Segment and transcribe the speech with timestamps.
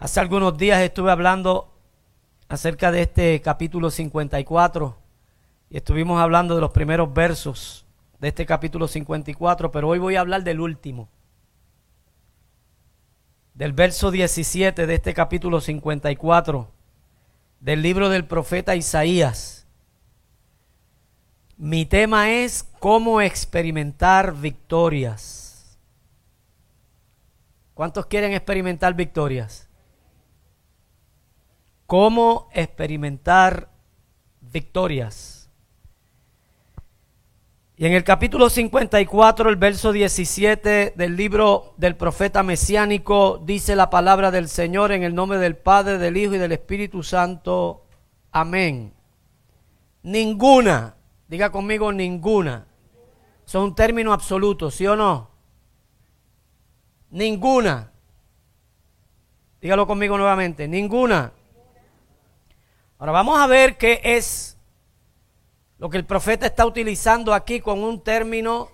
[0.00, 1.70] Hace algunos días estuve hablando
[2.48, 4.96] acerca de este capítulo 54
[5.68, 7.84] y estuvimos hablando de los primeros versos
[8.18, 11.10] de este capítulo 54, pero hoy voy a hablar del último,
[13.52, 16.70] del verso 17 de este capítulo 54
[17.60, 19.66] del libro del profeta Isaías.
[21.58, 25.78] Mi tema es cómo experimentar victorias.
[27.74, 29.69] ¿Cuántos quieren experimentar victorias?
[31.90, 33.68] Cómo experimentar
[34.40, 35.50] victorias.
[37.76, 43.90] Y en el capítulo 54, el verso 17 del libro del profeta mesiánico, dice la
[43.90, 47.82] palabra del Señor en el nombre del Padre, del Hijo y del Espíritu Santo.
[48.30, 48.94] Amén.
[50.04, 50.94] Ninguna,
[51.26, 52.68] diga conmigo ninguna.
[53.44, 55.28] Es un término absoluto, ¿sí o no?
[57.10, 57.90] Ninguna.
[59.60, 60.68] Dígalo conmigo nuevamente.
[60.68, 61.32] Ninguna
[63.00, 64.58] Ahora vamos a ver qué es
[65.78, 68.68] lo que el profeta está utilizando aquí con un término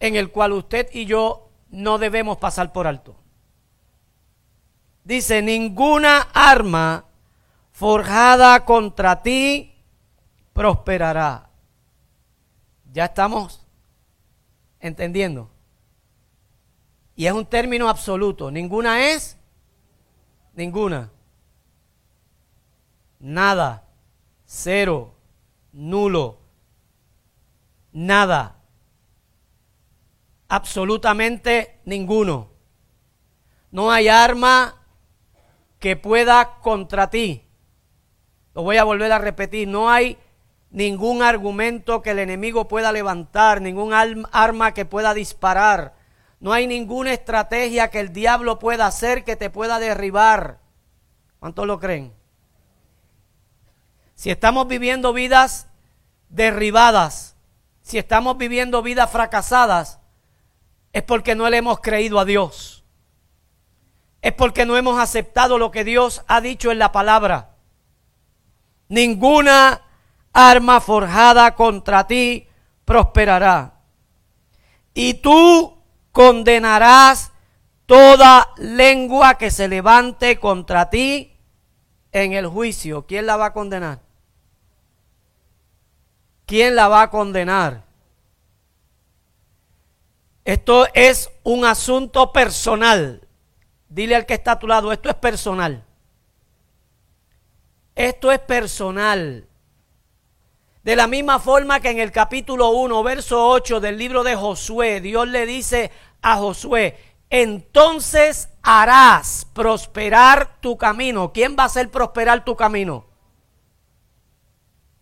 [0.00, 3.14] en el cual usted y yo no debemos pasar por alto.
[5.04, 7.04] Dice, ninguna arma
[7.70, 9.72] forjada contra ti
[10.52, 11.48] prosperará.
[12.92, 13.64] Ya estamos
[14.80, 15.48] entendiendo.
[17.14, 18.50] Y es un término absoluto.
[18.50, 19.38] Ninguna es,
[20.52, 21.12] ninguna
[23.24, 23.88] nada,
[24.44, 25.14] cero,
[25.72, 26.40] nulo,
[27.90, 28.56] nada,
[30.46, 32.50] absolutamente ninguno.
[33.70, 34.76] No hay arma
[35.78, 37.46] que pueda contra ti.
[38.54, 40.18] Lo voy a volver a repetir, no hay
[40.70, 45.94] ningún argumento que el enemigo pueda levantar, ningún arma que pueda disparar.
[46.40, 50.60] No hay ninguna estrategia que el diablo pueda hacer que te pueda derribar.
[51.38, 52.12] ¿Cuántos lo creen?
[54.14, 55.68] Si estamos viviendo vidas
[56.28, 57.36] derribadas,
[57.82, 60.00] si estamos viviendo vidas fracasadas,
[60.92, 62.84] es porque no le hemos creído a Dios.
[64.22, 67.56] Es porque no hemos aceptado lo que Dios ha dicho en la palabra.
[68.88, 69.82] Ninguna
[70.32, 72.48] arma forjada contra ti
[72.84, 73.80] prosperará.
[74.94, 77.32] Y tú condenarás
[77.86, 81.36] toda lengua que se levante contra ti
[82.12, 83.04] en el juicio.
[83.06, 84.03] ¿Quién la va a condenar?
[86.46, 87.84] ¿Quién la va a condenar?
[90.44, 93.26] Esto es un asunto personal.
[93.88, 95.84] Dile al que está a tu lado, esto es personal.
[97.94, 99.48] Esto es personal.
[100.82, 105.00] De la misma forma que en el capítulo 1, verso 8 del libro de Josué,
[105.00, 105.90] Dios le dice
[106.20, 106.98] a Josué,
[107.30, 111.32] entonces harás prosperar tu camino.
[111.32, 113.06] ¿Quién va a hacer prosperar tu camino?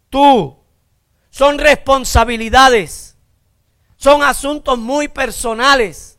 [0.08, 0.61] Tú
[1.32, 3.16] son responsabilidades,
[3.96, 6.18] son asuntos muy personales,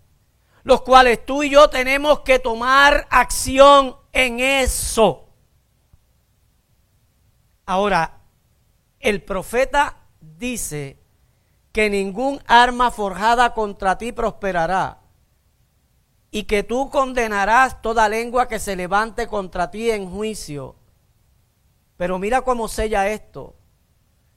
[0.64, 5.30] los cuales tú y yo tenemos que tomar acción en eso.
[7.68, 8.22] Ahora,
[9.00, 10.98] el profeta dice
[11.72, 15.00] que ningún arma forjada contra ti prosperará
[16.32, 20.76] y que tú condenarás toda lengua que se levante contra ti en juicio.
[21.98, 23.56] Pero mira cómo sella esto.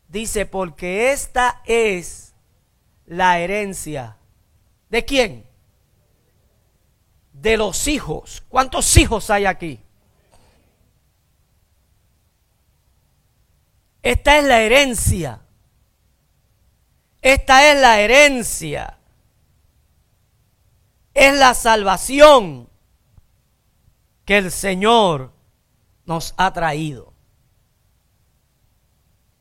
[0.08, 2.34] Dice, porque esta es
[3.06, 4.16] la herencia.
[4.88, 5.46] ¿De quién?
[7.32, 8.44] De los hijos.
[8.48, 9.80] ¿Cuántos hijos hay aquí?
[14.02, 15.40] Esta es la herencia.
[17.20, 18.98] Esta es la herencia.
[21.12, 22.68] Es la salvación
[24.24, 25.32] que el Señor
[26.04, 27.15] nos ha traído.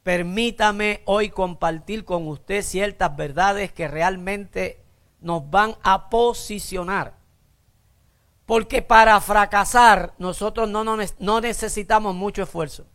[0.05, 4.79] Permítame hoy compartir con usted ciertas verdades que realmente
[5.19, 7.16] nos van a posicionar.
[8.46, 12.85] Porque para fracasar nosotros no, necesitamos mucho esfuerzo.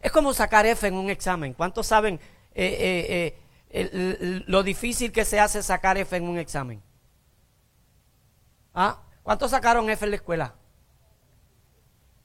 [0.00, 1.52] Es como sacar F en un examen.
[1.52, 2.18] ¿Cuántos saben
[2.54, 3.38] eh, eh,
[3.68, 6.82] eh, lo difícil que se hace sacar F en un examen?
[8.72, 9.02] ¿Ah?
[9.22, 10.54] ¿Cuántos sacaron F en la escuela?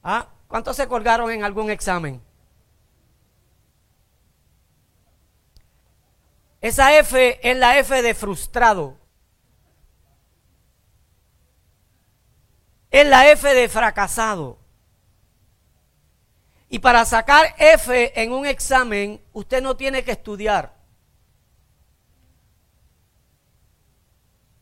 [0.01, 0.29] ¿Ah?
[0.47, 2.21] ¿Cuántos se colgaron en algún examen?
[6.61, 8.97] Esa F es la F de frustrado.
[12.91, 14.59] Es la F de fracasado.
[16.69, 20.73] Y para sacar F en un examen, usted no tiene que estudiar.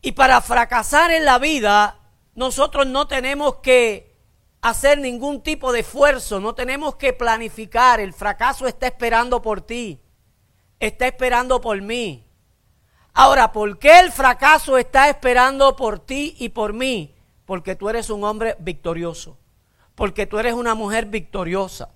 [0.00, 1.98] Y para fracasar en la vida,
[2.34, 4.16] nosotros no tenemos que
[4.62, 8.00] hacer ningún tipo de esfuerzo, no tenemos que planificar.
[8.00, 10.00] El fracaso está esperando por ti,
[10.80, 12.26] está esperando por mí.
[13.12, 17.14] Ahora, ¿por qué el fracaso está esperando por ti y por mí?
[17.44, 19.36] Porque tú eres un hombre victorioso,
[19.94, 21.90] porque tú eres una mujer victoriosa.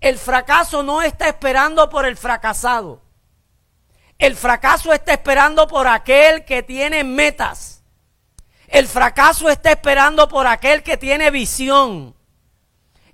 [0.00, 3.02] El fracaso no está esperando por el fracasado.
[4.18, 7.82] El fracaso está esperando por aquel que tiene metas.
[8.68, 12.14] El fracaso está esperando por aquel que tiene visión.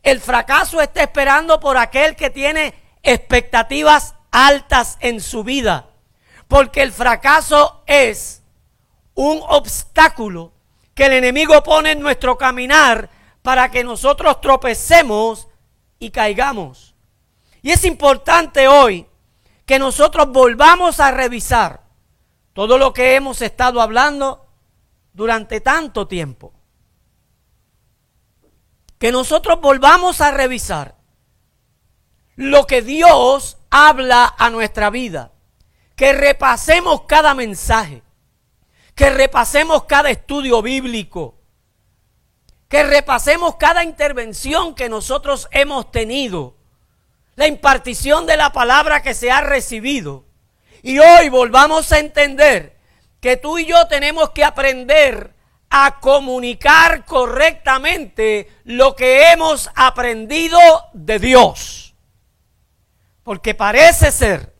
[0.03, 5.91] El fracaso está esperando por aquel que tiene expectativas altas en su vida.
[6.49, 8.43] Porque el fracaso es
[9.15, 10.53] un obstáculo
[10.95, 13.11] que el enemigo pone en nuestro caminar
[13.43, 15.49] para que nosotros tropecemos
[15.99, 16.95] y caigamos.
[17.63, 19.07] Y es importante hoy
[19.67, 21.85] que nosotros volvamos a revisar
[22.53, 24.47] todo lo que hemos estado hablando
[25.13, 26.53] durante tanto tiempo.
[28.99, 30.97] Que nosotros volvamos a revisar
[32.37, 35.33] lo que Dios habla a nuestra vida
[36.01, 38.03] que repasemos cada mensaje,
[38.95, 41.39] que repasemos cada estudio bíblico,
[42.71, 46.57] que repasemos cada intervención que nosotros hemos tenido,
[47.37, 50.25] la impartición de la palabra que se ha recibido.
[50.83, 52.79] Y hoy volvamos a entender
[53.21, 55.35] que tú y yo tenemos que aprender
[55.69, 60.59] a comunicar correctamente lo que hemos aprendido
[60.95, 61.90] de Dios.
[63.31, 64.57] Porque parece ser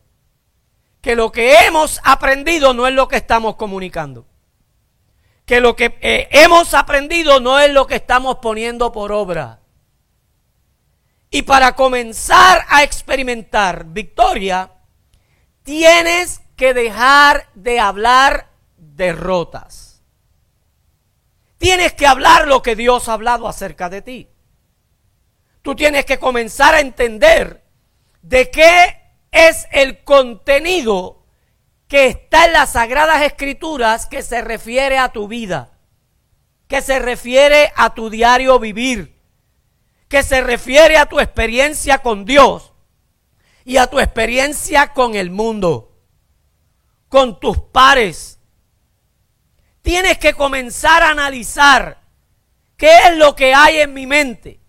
[1.01, 4.25] que lo que hemos aprendido no es lo que estamos comunicando.
[5.45, 9.59] Que lo que eh, hemos aprendido no es lo que estamos poniendo por obra.
[11.29, 14.71] Y para comenzar a experimentar victoria,
[15.63, 20.01] tienes que dejar de hablar derrotas.
[21.57, 24.29] Tienes que hablar lo que Dios ha hablado acerca de ti.
[25.61, 27.60] Tú tienes que comenzar a entender
[28.21, 29.01] de qué
[29.31, 31.25] es el contenido
[31.87, 35.77] que está en las sagradas escrituras que se refiere a tu vida,
[36.69, 39.19] que se refiere a tu diario vivir,
[40.07, 42.71] que se refiere a tu experiencia con Dios
[43.65, 45.97] y a tu experiencia con el mundo,
[47.09, 48.39] con tus pares.
[49.81, 52.01] Tienes que comenzar a analizar
[52.77, 54.60] qué es lo que hay en mi mente,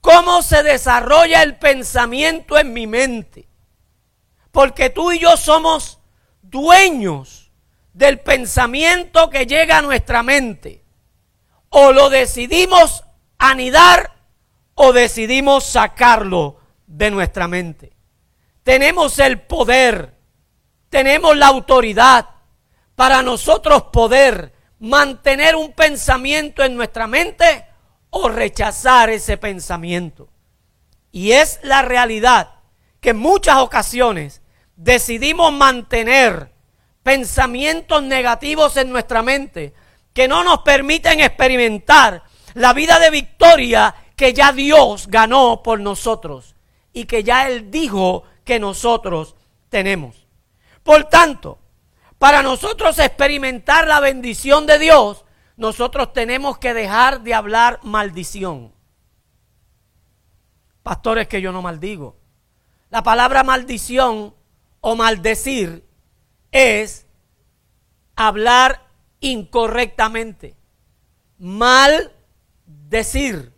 [0.00, 3.50] cómo se desarrolla el pensamiento en mi mente
[4.50, 6.00] porque tú y yo somos
[6.42, 7.52] dueños
[7.92, 10.84] del pensamiento que llega a nuestra mente.
[11.68, 13.04] O lo decidimos
[13.38, 14.12] anidar
[14.74, 17.92] o decidimos sacarlo de nuestra mente.
[18.64, 20.14] Tenemos el poder,
[20.88, 22.28] tenemos la autoridad
[22.96, 27.66] para nosotros poder mantener un pensamiento en nuestra mente
[28.10, 30.28] o rechazar ese pensamiento.
[31.12, 32.54] Y es la realidad
[33.00, 34.42] que en muchas ocasiones
[34.76, 36.52] decidimos mantener
[37.02, 39.74] pensamientos negativos en nuestra mente
[40.12, 42.22] que no nos permiten experimentar
[42.54, 46.54] la vida de victoria que ya Dios ganó por nosotros
[46.92, 49.36] y que ya Él dijo que nosotros
[49.68, 50.26] tenemos.
[50.82, 51.58] Por tanto,
[52.18, 55.24] para nosotros experimentar la bendición de Dios,
[55.60, 58.72] nosotros tenemos que dejar de hablar maldición.
[60.82, 62.16] Pastores que yo no maldigo.
[62.88, 64.34] La palabra maldición
[64.80, 65.86] o maldecir
[66.50, 67.06] es
[68.16, 68.86] hablar
[69.20, 70.56] incorrectamente.
[71.36, 72.10] Mal
[72.64, 73.52] decir.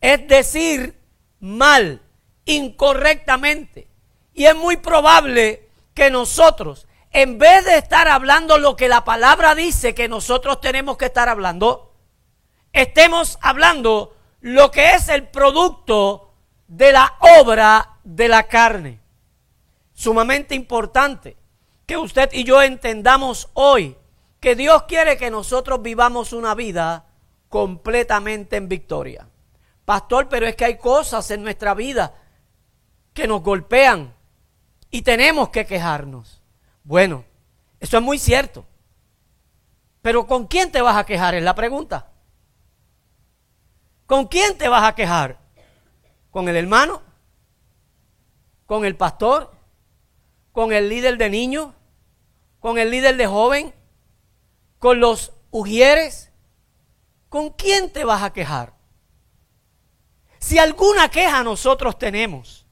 [0.00, 0.96] Es decir
[1.40, 2.00] mal,
[2.44, 3.88] incorrectamente.
[4.34, 9.54] Y es muy probable que nosotros, en vez de estar hablando lo que la palabra
[9.54, 11.94] dice que nosotros tenemos que estar hablando,
[12.72, 16.32] estemos hablando lo que es el producto
[16.66, 19.00] de la obra de la carne
[19.98, 21.36] sumamente importante
[21.84, 23.96] que usted y yo entendamos hoy
[24.38, 27.06] que Dios quiere que nosotros vivamos una vida
[27.48, 29.26] completamente en victoria.
[29.84, 32.14] Pastor, pero es que hay cosas en nuestra vida
[33.12, 34.14] que nos golpean
[34.88, 36.37] y tenemos que quejarnos.
[36.88, 37.24] Bueno,
[37.78, 38.64] eso es muy cierto.
[40.02, 41.34] Pero ¿con quién te vas a quejar?
[41.34, 42.10] Es la pregunta.
[44.06, 45.38] ¿Con quién te vas a quejar?
[46.30, 47.02] ¿Con el hermano?
[48.66, 49.58] ¿Con el pastor?
[50.58, 51.72] con el líder de niños,
[52.58, 53.72] con el líder de joven,
[54.80, 56.32] con los ujieres.
[57.28, 58.72] ¿Con quién te vas a quejar?
[60.40, 62.66] Si alguna queja nosotros tenemos,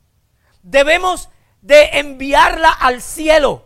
[0.65, 1.29] debemos
[1.61, 3.66] de enviarla al cielo.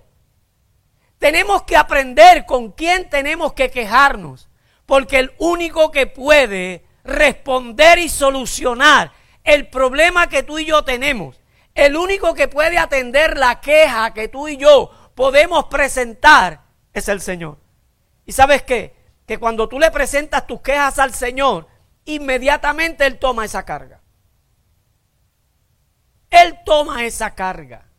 [1.21, 4.49] Tenemos que aprender con quién tenemos que quejarnos.
[4.87, 9.13] Porque el único que puede responder y solucionar
[9.45, 11.41] el problema que tú y yo tenemos,
[11.75, 16.63] el único que puede atender la queja que tú y yo podemos presentar
[16.93, 17.59] es el Señor.
[18.25, 18.97] ¿Y sabes qué?
[19.27, 21.69] Que cuando tú le presentas tus quejas al Señor,
[22.07, 24.01] inmediatamente Él toma esa carga.
[26.31, 27.90] Él toma esa carga.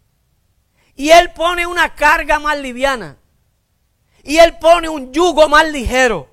[1.01, 3.17] Y Él pone una carga más liviana.
[4.21, 6.29] Y Él pone un yugo más ligero.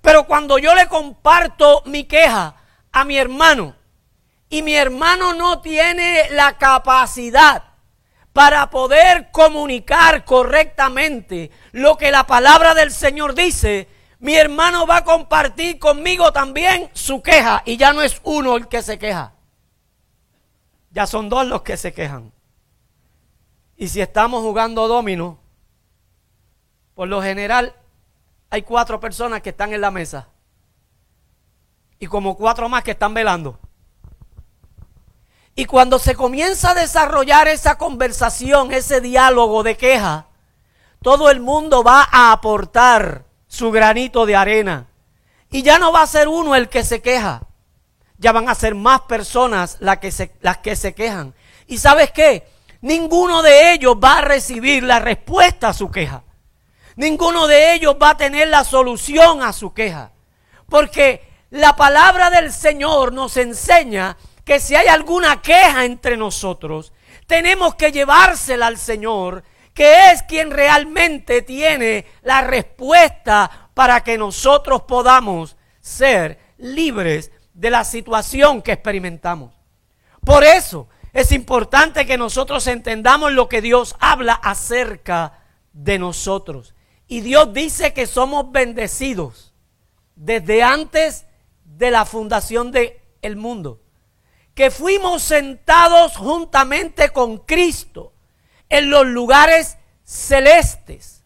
[0.00, 2.54] Pero cuando yo le comparto mi queja
[2.92, 3.74] a mi hermano
[4.48, 7.64] y mi hermano no tiene la capacidad
[8.32, 13.88] para poder comunicar correctamente lo que la palabra del Señor dice,
[14.20, 18.68] mi hermano va a compartir conmigo también su queja y ya no es uno el
[18.68, 19.32] que se queja.
[20.92, 22.33] Ya son dos los que se quejan.
[23.76, 25.38] Y si estamos jugando domino,
[26.94, 27.74] por lo general
[28.50, 30.28] hay cuatro personas que están en la mesa.
[31.98, 33.58] Y como cuatro más que están velando.
[35.56, 40.26] Y cuando se comienza a desarrollar esa conversación, ese diálogo de queja,
[41.02, 44.86] todo el mundo va a aportar su granito de arena.
[45.50, 47.42] Y ya no va a ser uno el que se queja.
[48.18, 51.34] Ya van a ser más personas las que se, las que se quejan.
[51.66, 52.48] ¿Y sabes qué?
[52.84, 56.22] Ninguno de ellos va a recibir la respuesta a su queja.
[56.96, 60.12] Ninguno de ellos va a tener la solución a su queja.
[60.68, 66.92] Porque la palabra del Señor nos enseña que si hay alguna queja entre nosotros,
[67.26, 74.82] tenemos que llevársela al Señor, que es quien realmente tiene la respuesta para que nosotros
[74.82, 79.54] podamos ser libres de la situación que experimentamos.
[80.22, 86.74] Por eso es importante que nosotros entendamos lo que Dios habla acerca de nosotros.
[87.06, 89.54] Y Dios dice que somos bendecidos
[90.16, 91.26] desde antes
[91.64, 93.80] de la fundación del el mundo.
[94.54, 98.12] Que fuimos sentados juntamente con Cristo
[98.68, 101.22] en los lugares celestes.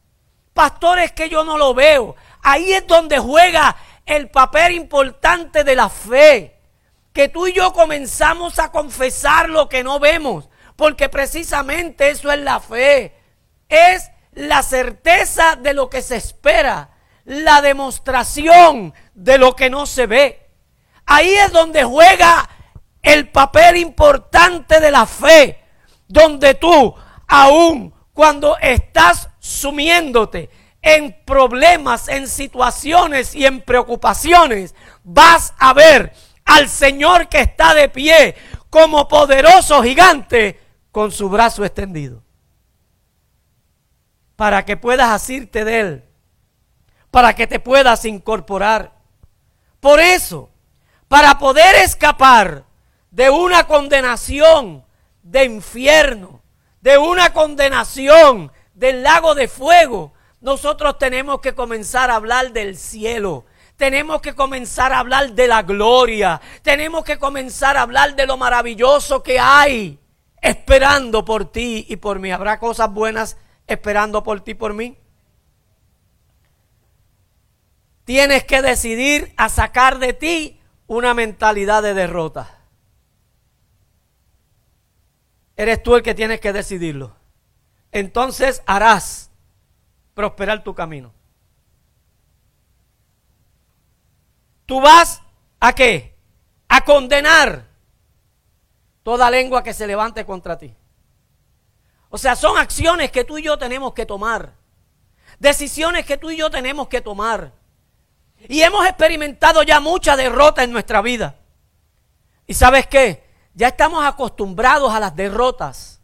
[0.53, 2.15] Pastores que yo no lo veo.
[2.43, 6.58] Ahí es donde juega el papel importante de la fe.
[7.19, 10.49] Que tú y yo comenzamos a confesar lo que no vemos.
[10.77, 13.13] Porque precisamente eso es la fe.
[13.69, 16.91] Es la certeza de lo que se espera,
[17.25, 20.49] la demostración de lo que no se ve.
[21.07, 22.49] Ahí es donde juega
[23.03, 25.61] el papel importante de la fe,
[26.07, 26.95] donde tú,
[27.27, 30.51] aún cuando estás sumiéndote
[30.83, 36.13] en problemas, en situaciones y en preocupaciones, vas a ver
[36.49, 38.35] al Señor que está de pie
[38.69, 42.23] como poderoso gigante con su brazo extendido
[44.39, 46.05] para que puedas asirte de Él,
[47.11, 48.93] para que te puedas incorporar.
[49.81, 50.49] Por eso,
[51.09, 52.65] para poder escapar
[53.11, 54.85] de una condenación
[55.25, 56.41] de infierno,
[56.81, 63.45] de una condenación del lago de fuego, nosotros tenemos que comenzar a hablar del cielo.
[63.79, 66.41] Tenemos que comenzar a hablar de la gloria.
[66.63, 70.01] Tenemos que comenzar a hablar de lo maravilloso que hay
[70.43, 72.33] esperando por ti y por mí.
[72.33, 73.37] Habrá cosas buenas
[73.69, 74.99] esperando por ti, por mí.
[78.03, 82.59] Tienes que decidir a sacar de ti una mentalidad de derrota.
[85.57, 87.15] Eres tú el que tienes que decidirlo.
[87.93, 89.31] Entonces harás
[90.15, 91.13] prosperar tu camino.
[94.69, 95.23] Tú vas
[95.61, 96.15] a qué?
[96.69, 97.65] A condenar
[99.03, 100.75] toda lengua que se levante contra ti.
[102.11, 104.53] O sea, son acciones que tú y yo tenemos que tomar.
[105.39, 107.53] Decisiones que tú y yo tenemos que tomar.
[108.47, 111.37] Y hemos experimentado ya mucha derrota en nuestra vida.
[112.47, 113.25] ¿Y sabes qué?
[113.55, 116.03] Ya estamos acostumbrados a las derrotas.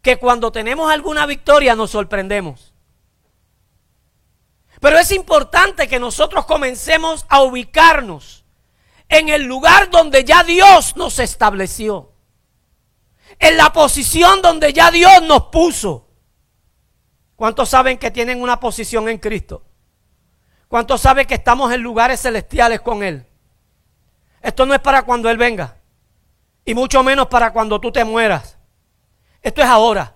[0.00, 2.73] Que cuando tenemos alguna victoria nos sorprendemos.
[4.84, 8.44] Pero es importante que nosotros comencemos a ubicarnos
[9.08, 12.12] en el lugar donde ya Dios nos estableció
[13.38, 16.06] en la posición donde ya Dios nos puso.
[17.34, 19.64] ¿Cuántos saben que tienen una posición en Cristo?
[20.68, 23.26] ¿Cuántos saben que estamos en lugares celestiales con Él?
[24.42, 25.78] Esto no es para cuando Él venga.
[26.62, 28.58] Y mucho menos para cuando tú te mueras.
[29.40, 30.14] Esto es ahora.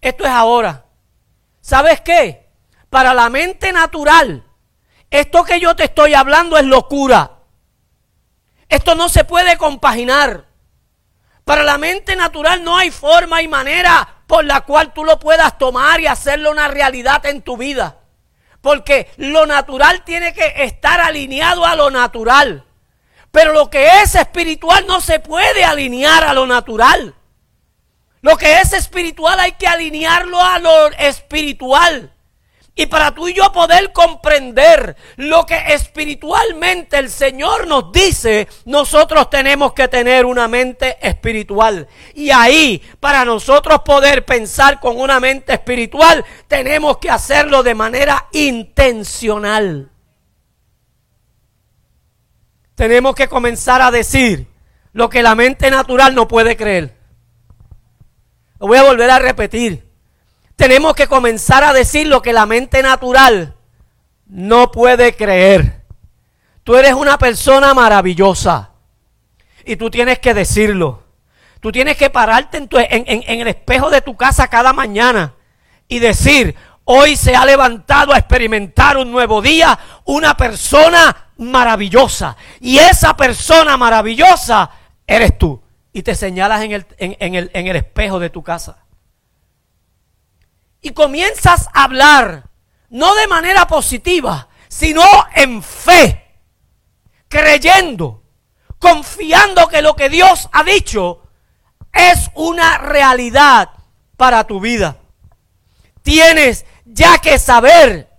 [0.00, 0.86] Esto es ahora.
[1.60, 2.41] ¿Sabes qué?
[2.92, 4.44] Para la mente natural,
[5.10, 7.38] esto que yo te estoy hablando es locura.
[8.68, 10.44] Esto no se puede compaginar.
[11.42, 15.56] Para la mente natural no hay forma y manera por la cual tú lo puedas
[15.56, 17.96] tomar y hacerlo una realidad en tu vida.
[18.60, 22.66] Porque lo natural tiene que estar alineado a lo natural.
[23.30, 27.14] Pero lo que es espiritual no se puede alinear a lo natural.
[28.20, 32.11] Lo que es espiritual hay que alinearlo a lo espiritual.
[32.74, 39.28] Y para tú y yo poder comprender lo que espiritualmente el Señor nos dice, nosotros
[39.28, 41.86] tenemos que tener una mente espiritual.
[42.14, 48.28] Y ahí, para nosotros poder pensar con una mente espiritual, tenemos que hacerlo de manera
[48.32, 49.90] intencional.
[52.74, 54.46] Tenemos que comenzar a decir
[54.94, 56.96] lo que la mente natural no puede creer.
[58.58, 59.91] Lo voy a volver a repetir
[60.62, 63.56] tenemos que comenzar a decir lo que la mente natural
[64.26, 65.82] no puede creer.
[66.62, 68.70] Tú eres una persona maravillosa
[69.64, 71.02] y tú tienes que decirlo.
[71.58, 75.34] Tú tienes que pararte en, en, el espejo de tu casa cada mañana
[75.88, 76.54] y decir,
[76.84, 82.36] hoy se ha levantado a experimentar un nuevo día una persona maravillosa.
[82.60, 84.70] Y esa persona maravillosa
[85.08, 85.60] eres tú.
[85.92, 88.81] Y te señalas en el espejo de tu casa
[90.82, 92.50] y comienzas a hablar,
[92.90, 95.02] no de manera positiva, sino
[95.34, 96.40] en fe,
[97.28, 98.24] creyendo,
[98.78, 101.22] confiando que lo que Dios ha dicho
[101.92, 103.70] es una realidad
[104.16, 104.96] para tu vida.
[106.02, 108.10] Tienes ya que saber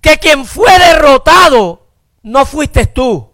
[0.00, 1.88] que quien fue derrotado
[2.22, 3.32] no fuiste tú.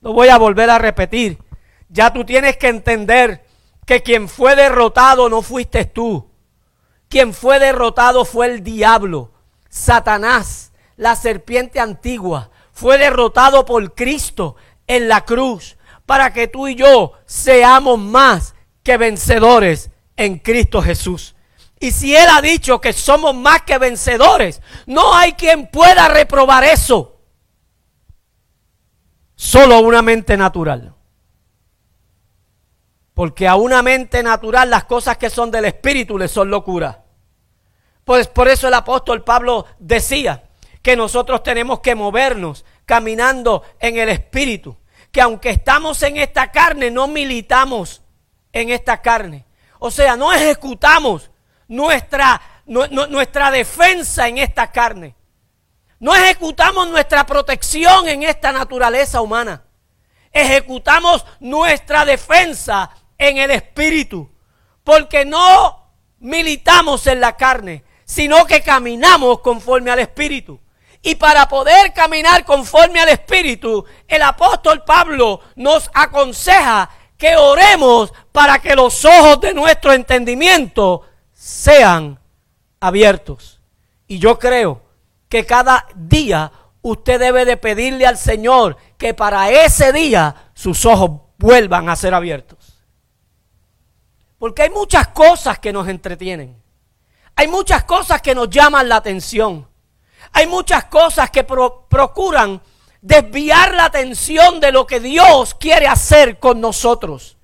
[0.00, 1.38] Lo voy a volver a repetir.
[1.88, 3.46] Ya tú tienes que entender
[3.84, 6.30] que quien fue derrotado no fuiste tú.
[7.08, 9.32] Quien fue derrotado fue el diablo,
[9.68, 12.50] Satanás, la serpiente antigua.
[12.72, 18.96] Fue derrotado por Cristo en la cruz para que tú y yo seamos más que
[18.96, 21.34] vencedores en Cristo Jesús.
[21.78, 26.64] Y si Él ha dicho que somos más que vencedores, no hay quien pueda reprobar
[26.64, 27.20] eso.
[29.34, 30.95] Solo una mente natural.
[33.16, 37.02] Porque a una mente natural las cosas que son del Espíritu le son locura.
[38.04, 40.50] Pues por eso el apóstol Pablo decía
[40.82, 44.76] que nosotros tenemos que movernos caminando en el Espíritu.
[45.10, 48.02] Que aunque estamos en esta carne, no militamos
[48.52, 49.46] en esta carne.
[49.78, 51.30] O sea, no ejecutamos
[51.68, 55.16] nuestra, nuestra defensa en esta carne.
[56.00, 59.62] No ejecutamos nuestra protección en esta naturaleza humana.
[60.32, 64.30] Ejecutamos nuestra defensa en el espíritu,
[64.84, 70.60] porque no militamos en la carne, sino que caminamos conforme al espíritu.
[71.02, 78.58] Y para poder caminar conforme al espíritu, el apóstol Pablo nos aconseja que oremos para
[78.58, 81.02] que los ojos de nuestro entendimiento
[81.32, 82.18] sean
[82.80, 83.60] abiertos.
[84.06, 84.82] Y yo creo
[85.28, 86.52] que cada día
[86.82, 92.14] usted debe de pedirle al Señor que para ese día sus ojos vuelvan a ser
[92.14, 92.55] abiertos.
[94.46, 96.62] Porque hay muchas cosas que nos entretienen.
[97.34, 99.68] Hay muchas cosas que nos llaman la atención.
[100.32, 102.62] Hay muchas cosas que procuran
[103.00, 107.38] desviar la atención de lo que Dios quiere hacer con nosotros.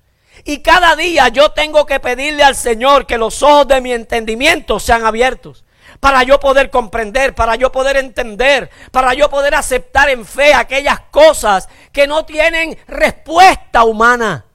[0.45, 4.79] Y cada día yo tengo que pedirle al Señor que los ojos de mi entendimiento
[4.79, 5.65] sean abiertos.
[5.99, 11.01] Para yo poder comprender, para yo poder entender, para yo poder aceptar en fe aquellas
[11.11, 14.45] cosas que no tienen respuesta humana.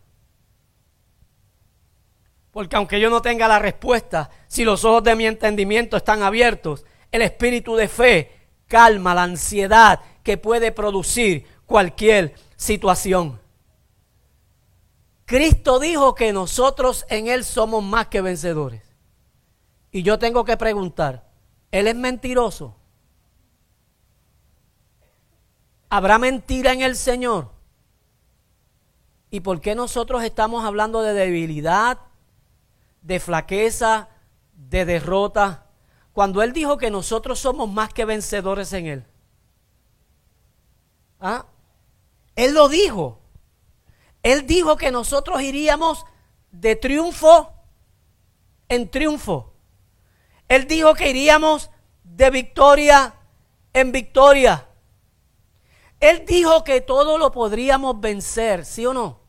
[2.58, 6.84] Porque aunque yo no tenga la respuesta, si los ojos de mi entendimiento están abiertos,
[7.12, 8.32] el espíritu de fe
[8.66, 13.40] calma la ansiedad que puede producir cualquier situación.
[15.24, 18.82] Cristo dijo que nosotros en Él somos más que vencedores.
[19.92, 21.30] Y yo tengo que preguntar,
[21.70, 22.74] ¿Él es mentiroso?
[25.90, 27.52] ¿Habrá mentira en el Señor?
[29.30, 32.07] ¿Y por qué nosotros estamos hablando de debilidad,
[33.08, 34.10] de flaqueza,
[34.52, 35.64] de derrota,
[36.12, 39.06] cuando Él dijo que nosotros somos más que vencedores en Él.
[41.18, 41.46] ¿Ah?
[42.36, 43.18] Él lo dijo.
[44.22, 46.04] Él dijo que nosotros iríamos
[46.50, 47.54] de triunfo
[48.68, 49.54] en triunfo.
[50.46, 51.70] Él dijo que iríamos
[52.04, 53.14] de victoria
[53.72, 54.68] en victoria.
[55.98, 59.20] Él dijo que todo lo podríamos vencer, ¿sí o no?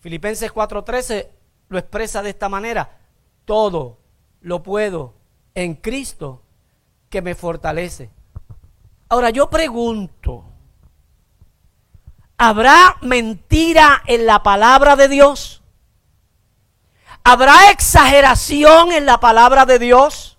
[0.00, 1.35] Filipenses 4:13
[1.68, 2.98] lo expresa de esta manera.
[3.44, 3.98] Todo
[4.40, 5.14] lo puedo
[5.54, 6.42] en Cristo
[7.08, 8.10] que me fortalece.
[9.08, 10.44] Ahora yo pregunto,
[12.36, 15.62] ¿habrá mentira en la palabra de Dios?
[17.22, 20.38] ¿Habrá exageración en la palabra de Dios?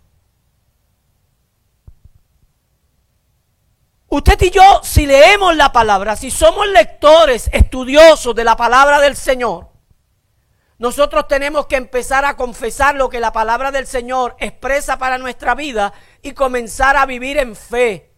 [4.10, 9.18] Usted y yo, si leemos la palabra, si somos lectores, estudiosos de la palabra del
[9.18, 9.68] Señor,
[10.80, 15.56] nosotros tenemos que empezar a confesar lo que la palabra del Señor expresa para nuestra
[15.56, 18.12] vida y comenzar a vivir en fe.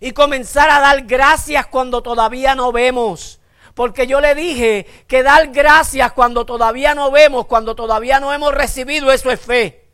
[0.00, 3.40] Y comenzar a dar gracias cuando todavía no vemos.
[3.74, 8.54] Porque yo le dije que dar gracias cuando todavía no vemos, cuando todavía no hemos
[8.54, 9.90] recibido, eso es fe.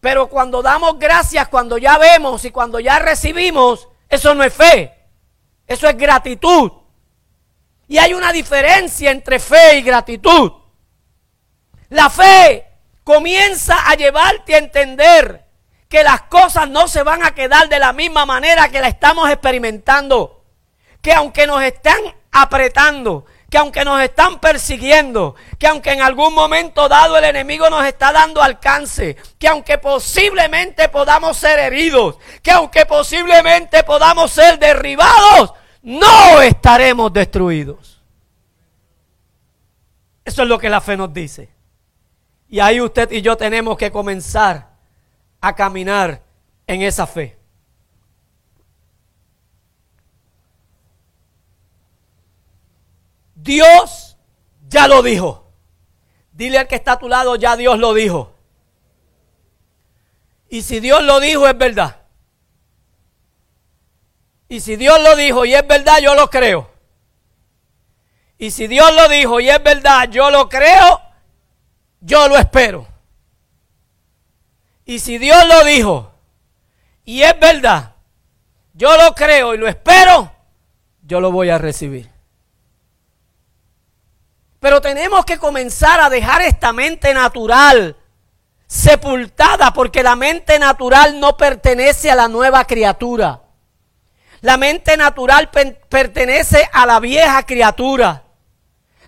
[0.00, 4.92] Pero cuando damos gracias, cuando ya vemos y cuando ya recibimos, eso no es fe.
[5.68, 6.72] Eso es gratitud.
[7.86, 10.63] Y hay una diferencia entre fe y gratitud.
[11.94, 12.66] La fe
[13.04, 15.44] comienza a llevarte a entender
[15.88, 19.30] que las cosas no se van a quedar de la misma manera que la estamos
[19.30, 20.42] experimentando.
[21.00, 22.00] Que aunque nos están
[22.32, 27.86] apretando, que aunque nos están persiguiendo, que aunque en algún momento dado el enemigo nos
[27.86, 35.52] está dando alcance, que aunque posiblemente podamos ser heridos, que aunque posiblemente podamos ser derribados,
[35.82, 38.02] no estaremos destruidos.
[40.24, 41.53] Eso es lo que la fe nos dice.
[42.48, 44.68] Y ahí usted y yo tenemos que comenzar
[45.40, 46.22] a caminar
[46.66, 47.38] en esa fe.
[53.34, 54.16] Dios
[54.68, 55.52] ya lo dijo.
[56.32, 58.34] Dile al que está a tu lado, ya Dios lo dijo.
[60.48, 62.00] Y si Dios lo dijo, es verdad.
[64.48, 66.70] Y si Dios lo dijo y es verdad, yo lo creo.
[68.38, 71.03] Y si Dios lo dijo y es verdad, yo lo creo
[72.04, 72.86] yo lo espero.
[74.84, 76.12] Y si Dios lo dijo
[77.04, 77.94] y es verdad,
[78.74, 80.30] yo lo creo y lo espero,
[81.02, 82.10] yo lo voy a recibir.
[84.60, 87.96] Pero tenemos que comenzar a dejar esta mente natural
[88.66, 93.40] sepultada porque la mente natural no pertenece a la nueva criatura.
[94.40, 95.50] La mente natural
[95.88, 98.24] pertenece a la vieja criatura.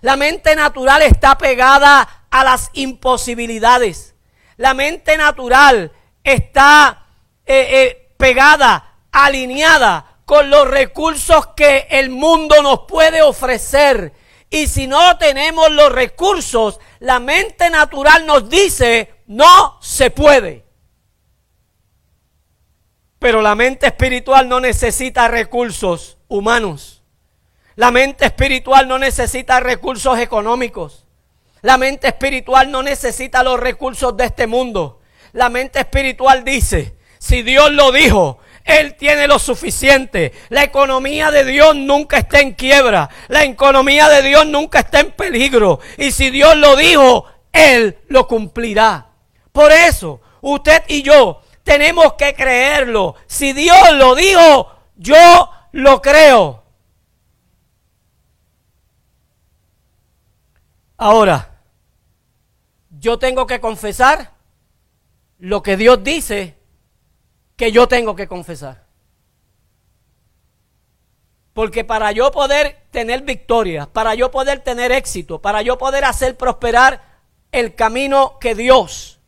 [0.01, 4.13] La mente natural está pegada a las imposibilidades.
[4.57, 5.91] La mente natural
[6.23, 7.07] está
[7.45, 14.13] eh, eh, pegada, alineada con los recursos que el mundo nos puede ofrecer.
[14.51, 20.63] Y si no tenemos los recursos, la mente natural nos dice, no se puede.
[23.17, 27.01] Pero la mente espiritual no necesita recursos humanos.
[27.75, 31.06] La mente espiritual no necesita recursos económicos.
[31.61, 35.01] La mente espiritual no necesita los recursos de este mundo.
[35.33, 40.33] La mente espiritual dice, si Dios lo dijo, Él tiene lo suficiente.
[40.49, 43.09] La economía de Dios nunca está en quiebra.
[43.27, 45.79] La economía de Dios nunca está en peligro.
[45.97, 49.07] Y si Dios lo dijo, Él lo cumplirá.
[49.51, 53.15] Por eso, usted y yo tenemos que creerlo.
[53.25, 56.63] Si Dios lo dijo, yo lo creo.
[60.97, 61.61] Ahora,
[62.89, 64.33] yo tengo que confesar
[65.37, 66.57] lo que Dios dice
[67.55, 68.85] que yo tengo que confesar.
[71.53, 76.37] Porque para yo poder tener victoria, para yo poder tener éxito, para yo poder hacer
[76.37, 77.01] prosperar
[77.51, 79.19] el camino que Dios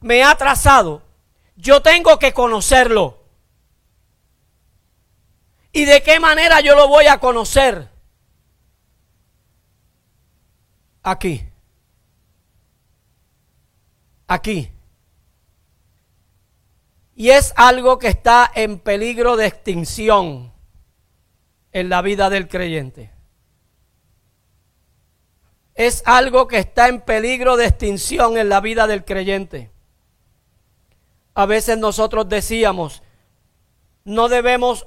[0.00, 1.02] me ha trazado,
[1.56, 3.24] yo tengo que conocerlo.
[5.72, 7.93] ¿Y de qué manera yo lo voy a conocer?
[11.04, 11.46] Aquí.
[14.26, 14.70] Aquí.
[17.14, 20.52] Y es algo que está en peligro de extinción
[21.70, 23.12] en la vida del creyente.
[25.74, 29.70] Es algo que está en peligro de extinción en la vida del creyente.
[31.34, 33.02] A veces nosotros decíamos,
[34.04, 34.86] no debemos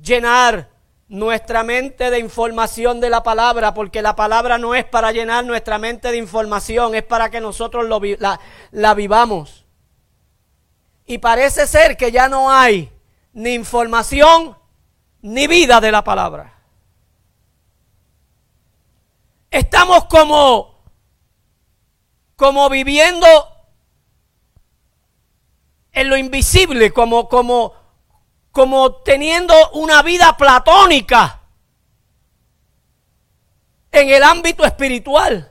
[0.00, 0.71] llenar
[1.12, 5.78] nuestra mente de información de la palabra, porque la palabra no es para llenar nuestra
[5.78, 9.66] mente de información, es para que nosotros lo, la, la vivamos.
[11.04, 12.90] Y parece ser que ya no hay
[13.34, 14.56] ni información
[15.20, 16.54] ni vida de la palabra.
[19.50, 20.82] Estamos como,
[22.36, 23.26] como viviendo
[25.92, 27.74] en lo invisible, como, como,
[28.52, 31.40] como teniendo una vida platónica
[33.90, 35.50] en el ámbito espiritual,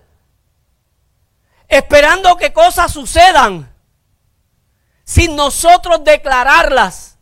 [1.68, 3.76] esperando que cosas sucedan
[5.04, 7.18] sin nosotros declararlas,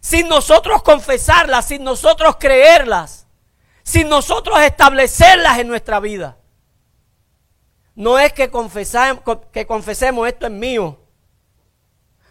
[0.00, 3.26] sin nosotros confesarlas, sin nosotros creerlas,
[3.82, 6.38] sin nosotros establecerlas en nuestra vida.
[7.96, 8.50] No es que,
[9.52, 11.00] que confesemos esto es mío,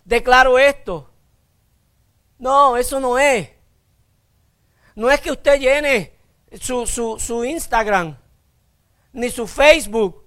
[0.05, 1.10] declaro esto
[2.45, 3.49] No, eso no es.
[4.93, 6.13] No es que usted llene
[6.62, 8.15] su, su, su Instagram
[9.13, 10.23] ni su Facebook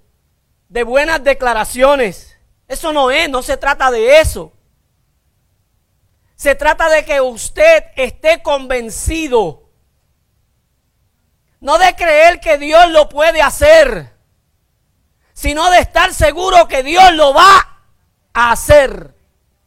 [0.69, 2.37] de buenas declaraciones.
[2.67, 4.53] Eso no es, no se trata de eso.
[6.35, 9.71] Se trata de que usted esté convencido.
[11.61, 14.13] No de creer que Dios lo puede hacer,
[15.35, 17.79] sino de estar seguro que Dios lo va
[18.33, 19.15] a hacer.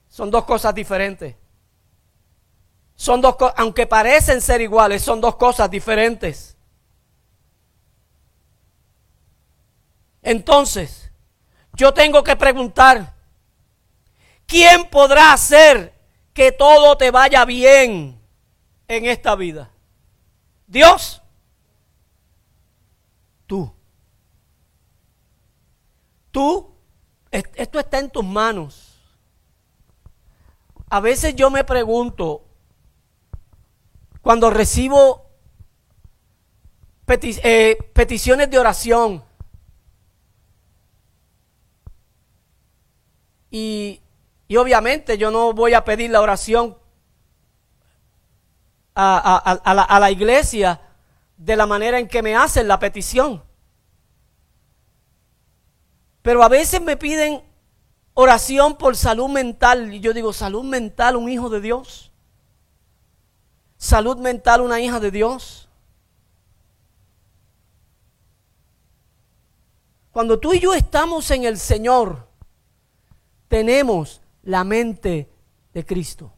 [0.10, 1.38] Son dos cosas diferentes.
[3.02, 6.56] Son dos cosas, aunque parecen ser iguales, son dos cosas diferentes.
[10.22, 11.12] Entonces,
[11.74, 13.16] yo tengo que preguntar,
[14.46, 16.00] ¿quién podrá hacer
[16.32, 18.22] que todo te vaya bien
[18.88, 19.72] en esta vida?
[20.68, 21.24] Dios.
[23.48, 23.74] Tú.
[26.30, 26.72] Tú,
[27.32, 29.02] esto está en tus manos.
[30.88, 32.46] A veces yo me pregunto,
[34.22, 35.30] cuando recibo
[37.08, 39.24] eh, peticiones de oración,
[43.50, 44.02] y
[44.52, 46.78] y obviamente yo no voy a pedir la oración
[48.94, 50.82] a, la, iglesia
[51.38, 53.42] de la manera en que me hacen la petición.
[56.22, 57.42] Pero a veces me piden
[58.14, 59.94] oración por salud mental.
[59.94, 62.11] Y yo digo, salud mental, un hijo de Dios.
[63.82, 65.68] Salud mental, una hija de Dios.
[70.12, 72.28] Cuando tú y yo estamos en el Señor,
[73.48, 75.34] tenemos la mente
[75.74, 76.32] de Cristo.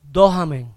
[0.00, 0.72] Dos amén.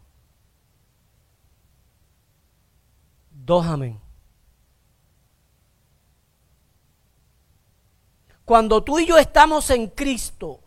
[8.45, 10.59] Cuando tú y yo estamos en Cristo,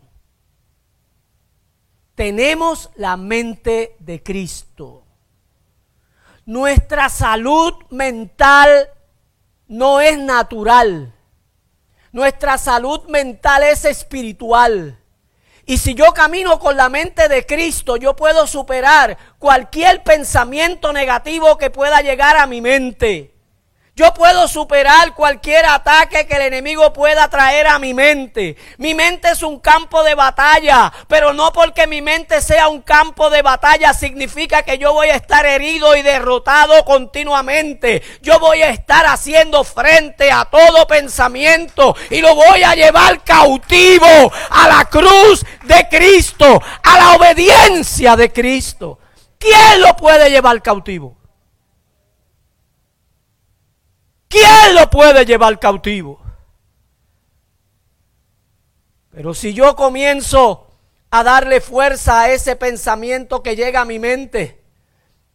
[2.15, 5.03] tenemos la mente de Cristo.
[6.45, 8.89] Nuestra salud mental
[9.67, 11.13] no es natural.
[12.11, 14.99] Nuestra salud mental es espiritual.
[15.65, 21.57] Y si yo camino con la mente de Cristo, yo puedo superar cualquier pensamiento negativo
[21.57, 23.32] que pueda llegar a mi mente.
[23.95, 28.57] Yo puedo superar cualquier ataque que el enemigo pueda traer a mi mente.
[28.77, 33.29] Mi mente es un campo de batalla, pero no porque mi mente sea un campo
[33.29, 38.01] de batalla significa que yo voy a estar herido y derrotado continuamente.
[38.23, 44.07] Yo voy a estar haciendo frente a todo pensamiento y lo voy a llevar cautivo
[44.49, 48.97] a la cruz de Cristo, a la obediencia de Cristo.
[49.37, 51.22] ¿Quién lo puede llevar cautivo?
[54.33, 56.19] ¿Quién lo puede llevar cautivo?
[59.11, 60.71] Pero si yo comienzo
[61.11, 64.63] a darle fuerza a ese pensamiento que llega a mi mente,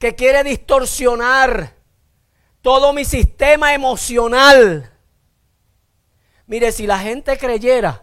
[0.00, 1.76] que quiere distorsionar
[2.60, 4.92] todo mi sistema emocional,
[6.48, 8.02] mire, si la gente creyera,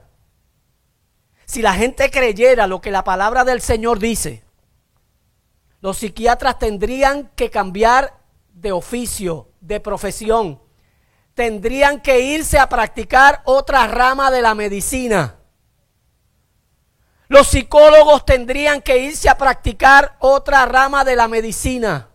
[1.43, 4.45] si la gente creyera lo que la palabra del Señor dice,
[5.81, 8.17] los psiquiatras tendrían que cambiar
[8.53, 10.63] de oficio, de profesión
[11.35, 15.35] tendrían que irse a practicar otra rama de la medicina.
[17.27, 22.09] Los psicólogos tendrían que irse a practicar otra rama de la medicina.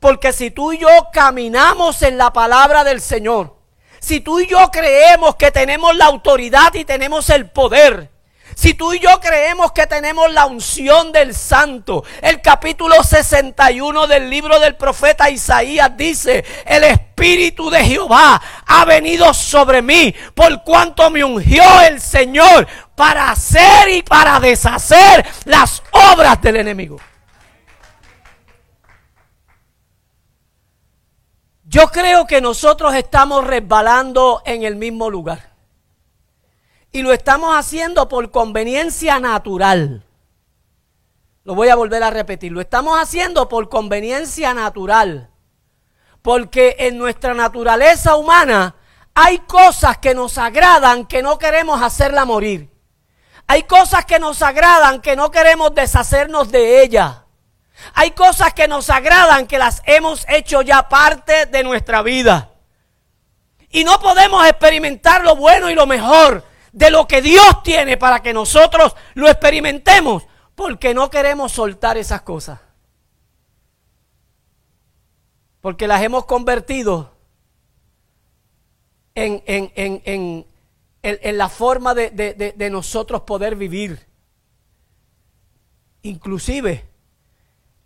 [0.00, 3.56] Porque si tú y yo caminamos en la palabra del Señor,
[4.00, 8.10] si tú y yo creemos que tenemos la autoridad y tenemos el poder,
[8.58, 14.28] si tú y yo creemos que tenemos la unción del santo, el capítulo 61 del
[14.28, 21.08] libro del profeta Isaías dice, el Espíritu de Jehová ha venido sobre mí, por cuanto
[21.08, 22.66] me ungió el Señor
[22.96, 26.98] para hacer y para deshacer las obras del enemigo.
[31.62, 35.47] Yo creo que nosotros estamos resbalando en el mismo lugar.
[36.92, 40.04] Y lo estamos haciendo por conveniencia natural.
[41.44, 42.52] Lo voy a volver a repetir.
[42.52, 45.30] Lo estamos haciendo por conveniencia natural.
[46.22, 48.74] Porque en nuestra naturaleza humana
[49.14, 52.70] hay cosas que nos agradan que no queremos hacerla morir.
[53.46, 57.24] Hay cosas que nos agradan que no queremos deshacernos de ella.
[57.94, 62.50] Hay cosas que nos agradan que las hemos hecho ya parte de nuestra vida.
[63.70, 68.20] Y no podemos experimentar lo bueno y lo mejor de lo que Dios tiene para
[68.20, 72.60] que nosotros lo experimentemos, porque no queremos soltar esas cosas.
[75.60, 77.12] Porque las hemos convertido
[79.14, 80.46] en, en, en,
[81.02, 84.06] en la forma de, de nosotros poder vivir.
[86.02, 86.88] Inclusive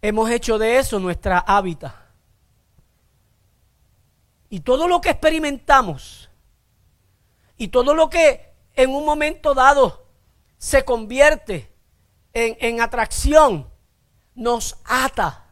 [0.03, 1.95] hemos hecho de eso nuestra hábitat.
[4.51, 6.29] Y todo lo que experimentamos
[7.57, 10.07] y todo lo que en un momento dado
[10.59, 11.73] se convierte
[12.33, 13.71] en, en atracción
[14.35, 15.47] nos ata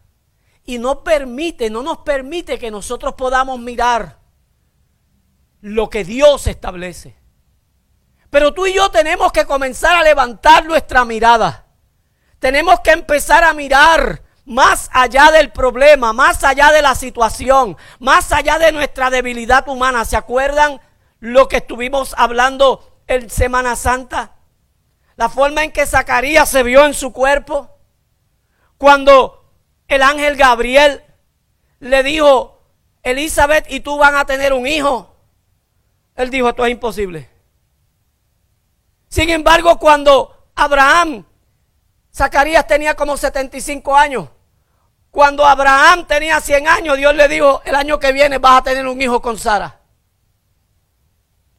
[0.64, 4.18] y no permite, no nos permite que nosotros podamos mirar
[5.61, 7.16] lo que Dios establece.
[8.30, 11.66] Pero tú y yo tenemos que comenzar a levantar nuestra mirada.
[12.38, 18.33] Tenemos que empezar a mirar más allá del problema, más allá de la situación, más
[18.33, 20.04] allá de nuestra debilidad humana.
[20.04, 20.80] ¿Se acuerdan
[21.18, 24.37] lo que estuvimos hablando en Semana Santa?
[25.16, 27.68] La forma en que Zacarías se vio en su cuerpo.
[28.79, 29.53] Cuando
[29.88, 31.05] el ángel Gabriel
[31.81, 32.62] le dijo,
[33.03, 35.14] Elizabeth y tú van a tener un hijo.
[36.14, 37.29] Él dijo, esto es imposible.
[39.09, 41.25] Sin embargo, cuando Abraham,
[42.14, 44.29] Zacarías tenía como 75 años,
[45.11, 48.87] cuando Abraham tenía 100 años, Dios le dijo, el año que viene vas a tener
[48.87, 49.81] un hijo con Sara.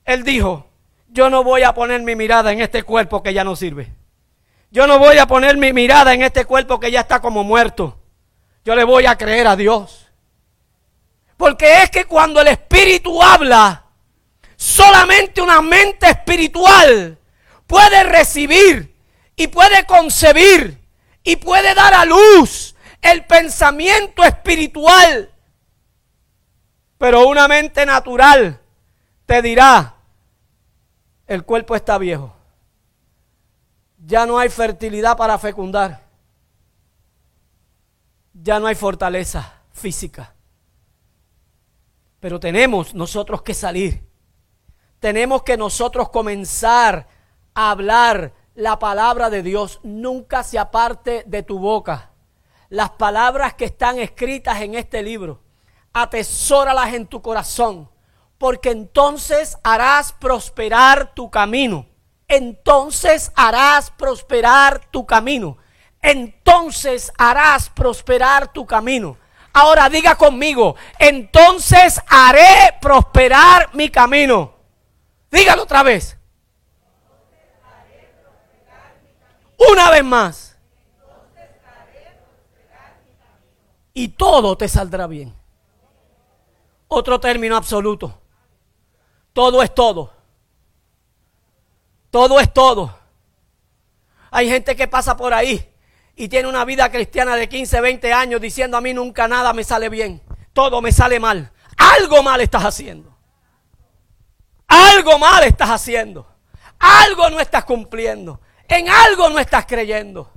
[0.06, 0.71] Él dijo,
[1.12, 3.94] yo no voy a poner mi mirada en este cuerpo que ya no sirve.
[4.72, 8.00] Yo no voy a poner mi mirada en este cuerpo que ya está como muerto.
[8.64, 10.08] Yo le voy a creer a Dios.
[11.36, 13.84] Porque es que cuando el Espíritu habla,
[14.56, 17.18] solamente una mente espiritual
[17.68, 18.96] puede recibir
[19.36, 20.80] y puede concebir
[21.24, 25.30] y puede dar a luz el pensamiento espiritual.
[26.98, 28.62] Pero una mente natural
[29.26, 29.96] te dirá,
[31.32, 32.34] el cuerpo está viejo.
[34.06, 36.04] Ya no hay fertilidad para fecundar.
[38.34, 40.36] Ya no hay fortaleza física.
[42.20, 44.06] Pero tenemos nosotros que salir.
[45.00, 47.08] Tenemos que nosotros comenzar
[47.54, 49.80] a hablar la palabra de Dios.
[49.84, 52.12] Nunca se aparte de tu boca.
[52.68, 55.42] Las palabras que están escritas en este libro,
[55.94, 57.90] atesóralas en tu corazón,
[58.42, 61.86] porque entonces harás prosperar tu camino.
[62.28, 65.60] Entonces harás prosperar tu camino.
[66.02, 69.16] Entonces harás prosperar tu camino.
[69.54, 74.56] Ahora diga conmigo, entonces haré prosperar mi camino.
[75.30, 76.18] Dígalo otra vez.
[79.72, 80.58] Una vez más.
[83.94, 85.32] Y todo te saldrá bien.
[86.88, 88.21] Otro término absoluto.
[89.34, 90.14] Todo es todo.
[92.10, 92.98] Todo es todo.
[94.32, 95.74] Hay gente que pasa por ahí
[96.16, 99.64] y tiene una vida cristiana de 15, 20 años diciendo a mí nunca nada me
[99.64, 100.22] sale bien.
[100.54, 101.52] Todo me sale mal.
[101.78, 103.18] Algo mal estás haciendo.
[104.68, 106.28] Algo mal estás haciendo.
[106.80, 108.42] Algo no estás cumpliendo.
[108.68, 110.32] En algo no estás creyendo.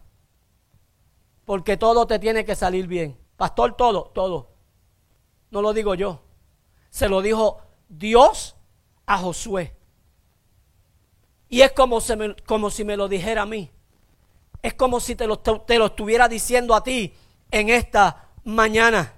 [1.44, 3.18] Porque todo te tiene que salir bien.
[3.36, 4.50] Pastor, todo, todo.
[5.50, 6.22] No lo digo yo.
[6.90, 8.56] Se lo dijo Dios
[9.06, 9.74] a Josué.
[11.48, 11.98] Y es como,
[12.46, 13.70] como si me lo dijera a mí.
[14.62, 17.14] Es como si te lo, te lo estuviera diciendo a ti
[17.50, 19.12] en esta mañana.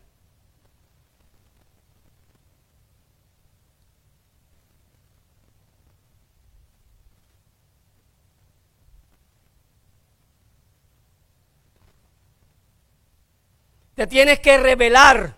[13.94, 15.36] Te tienes que revelar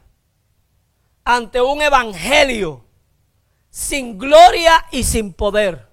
[1.25, 2.88] ante un evangelio
[3.71, 5.87] sin gloria y sin poder.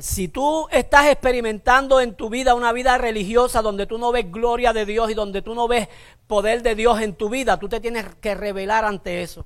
[0.00, 4.72] Si tú estás experimentando en tu vida una vida religiosa donde tú no ves gloria
[4.72, 5.88] de Dios y donde tú no ves
[6.26, 9.44] poder de Dios en tu vida, tú te tienes que revelar ante eso.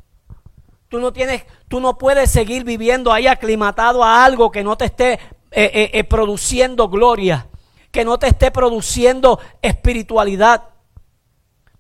[0.89, 4.87] Tú no tienes, tú no puedes seguir viviendo ahí aclimatado a algo que no te
[4.87, 5.21] esté eh,
[5.51, 7.47] eh, eh, produciendo gloria
[7.93, 10.71] que no te esté produciendo espiritualidad.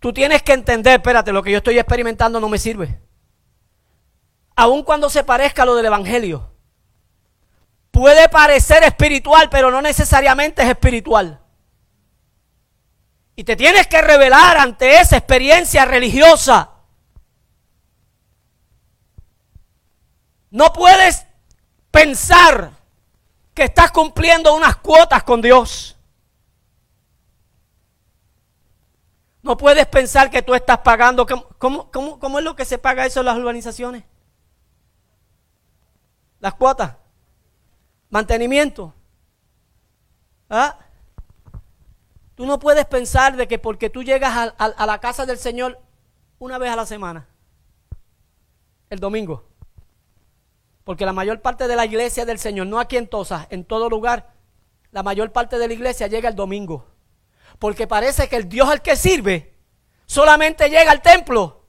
[0.02, 2.98] Tú tienes que entender, espérate, lo que yo estoy experimentando no me sirve.
[4.56, 6.50] Aun cuando se parezca a lo del Evangelio.
[7.92, 11.40] Puede parecer espiritual, pero no necesariamente es espiritual.
[13.36, 16.70] Y te tienes que revelar ante esa experiencia religiosa.
[20.50, 21.26] No puedes
[21.92, 22.72] pensar
[23.54, 25.91] que estás cumpliendo unas cuotas con Dios.
[29.42, 31.26] No puedes pensar que tú estás pagando.
[31.58, 34.04] ¿Cómo, cómo, es lo que se paga eso en las urbanizaciones?
[36.38, 36.94] Las cuotas.
[38.08, 38.94] Mantenimiento.
[40.48, 40.78] ¿Ah?
[42.36, 45.80] Tú no puedes pensar de que porque tú llegas a, la casa del Señor
[46.38, 47.28] una vez a la semana,
[48.90, 49.44] el domingo,
[50.82, 53.88] porque la mayor parte de la iglesia del Señor, no aquí en Tosas, en todo
[53.88, 54.32] lugar,
[54.90, 56.91] la mayor parte de la iglesia llega el domingo.
[57.62, 59.54] Porque parece que el Dios al que sirve
[60.04, 61.64] solamente llega al templo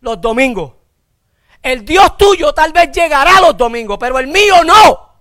[0.00, 0.72] los domingos.
[1.62, 5.14] El Dios tuyo tal vez llegará los domingos, pero el mío no.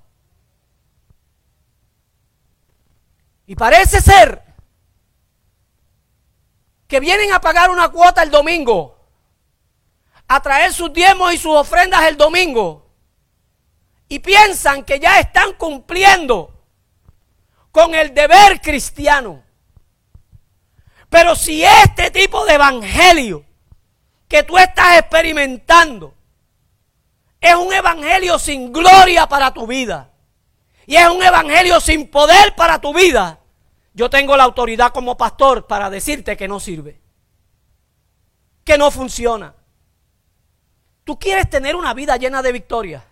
[3.45, 4.41] Y parece ser
[6.87, 8.97] que vienen a pagar una cuota el domingo,
[10.27, 12.89] a traer sus diezmos y sus ofrendas el domingo,
[14.07, 16.65] y piensan que ya están cumpliendo
[17.71, 19.42] con el deber cristiano.
[21.13, 23.45] Pero si este tipo de evangelio
[24.27, 26.15] que tú estás experimentando
[27.39, 30.09] es un evangelio sin gloria para tu vida
[30.87, 33.41] y es un evangelio sin poder para tu vida,
[33.93, 36.99] yo tengo la autoridad como pastor para decirte que no sirve,
[38.63, 39.53] que no funciona.
[41.03, 43.05] Tú quieres tener una vida llena de victoria.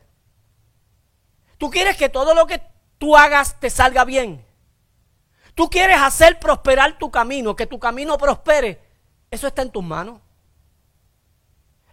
[1.60, 2.64] Tú quieres que todo lo que
[2.98, 4.44] tú hagas te salga bien.
[5.62, 8.82] Tú quieres hacer prosperar tu camino, que tu camino prospere.
[9.30, 10.20] Eso está en tus manos.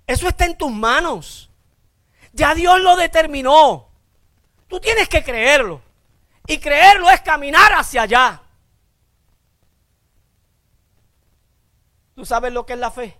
[0.06, 1.50] Eso está en tus manos.
[2.32, 3.90] Ya Dios lo determinó.
[4.68, 5.82] Tú tienes que creerlo.
[6.46, 8.40] Y creerlo es caminar hacia allá.
[12.14, 13.18] ¿Tú sabes lo que es la fe?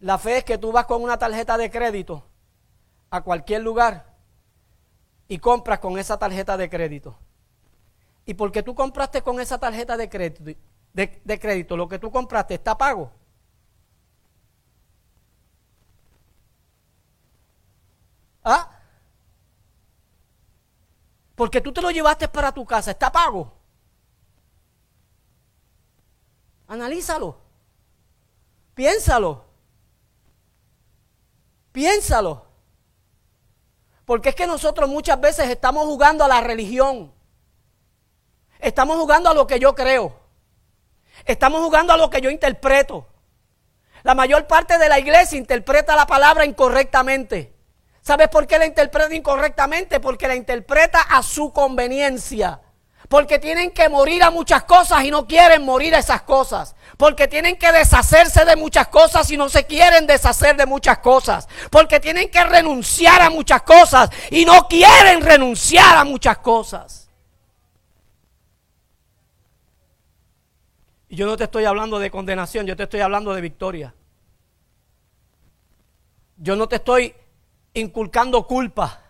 [0.00, 2.24] La fe es que tú vas con una tarjeta de crédito
[3.10, 4.06] a cualquier lugar
[5.28, 7.18] y compras con esa tarjeta de crédito.
[8.26, 10.60] Y porque tú compraste con esa tarjeta de crédito,
[10.92, 13.12] de, crédito, lo que tú compraste está pago.
[18.42, 18.70] ¿Ah?
[21.36, 23.52] Porque tú te lo llevaste para tu casa, está pago.
[26.66, 27.38] Analízalo.
[28.74, 29.44] Piénsalo.
[31.70, 32.46] Piénsalo.
[34.04, 37.15] Porque es que nosotros muchas veces estamos jugando a la religión.
[38.66, 40.12] Estamos jugando a lo que yo creo.
[41.24, 43.06] Estamos jugando a lo que yo interpreto.
[44.02, 47.54] La mayor parte de la iglesia interpreta la palabra incorrectamente.
[48.02, 50.00] ¿Sabes por qué la interpreta incorrectamente?
[50.00, 52.60] Porque la interpreta a su conveniencia.
[53.08, 56.74] Porque tienen que morir a muchas cosas y no quieren morir a esas cosas.
[56.96, 61.46] Porque tienen que deshacerse de muchas cosas y no se quieren deshacer de muchas cosas.
[61.70, 67.05] Porque tienen que renunciar a muchas cosas y no quieren renunciar a muchas cosas.
[71.08, 73.94] Y yo no te estoy hablando de condenación, yo te estoy hablando de victoria.
[76.36, 77.14] Yo no te estoy
[77.74, 79.02] inculcando culpa.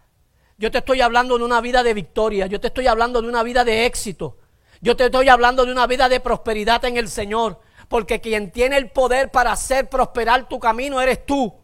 [0.59, 2.47] Yo te estoy hablando de una vida de victoria.
[2.47, 4.39] Yo te estoy hablando de una vida de éxito.
[4.81, 7.61] Yo te estoy hablando de una vida de prosperidad en el Señor.
[7.89, 11.55] Porque quien tiene el poder para hacer prosperar tu camino eres tú.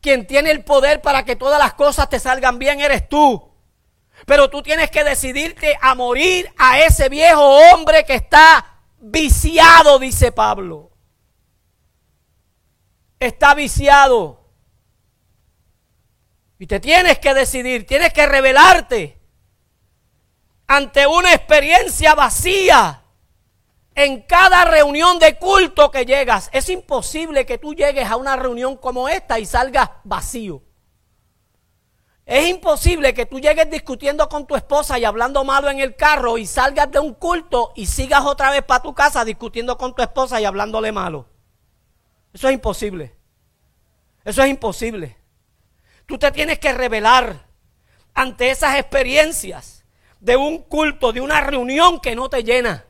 [0.00, 3.50] Quien tiene el poder para que todas las cosas te salgan bien eres tú.
[4.26, 8.73] Pero tú tienes que decidirte a morir a ese viejo hombre que está
[9.04, 10.90] viciado, dice Pablo.
[13.20, 14.50] Está viciado.
[16.58, 19.20] Y te tienes que decidir, tienes que revelarte
[20.66, 23.02] ante una experiencia vacía
[23.94, 26.48] en cada reunión de culto que llegas.
[26.52, 30.62] Es imposible que tú llegues a una reunión como esta y salgas vacío.
[32.26, 36.38] Es imposible que tú llegues discutiendo con tu esposa y hablando malo en el carro
[36.38, 40.02] y salgas de un culto y sigas otra vez para tu casa discutiendo con tu
[40.02, 41.26] esposa y hablándole malo.
[42.32, 43.14] Eso es imposible.
[44.24, 45.18] Eso es imposible.
[46.06, 47.46] Tú te tienes que revelar
[48.14, 49.84] ante esas experiencias
[50.18, 52.86] de un culto, de una reunión que no te llena.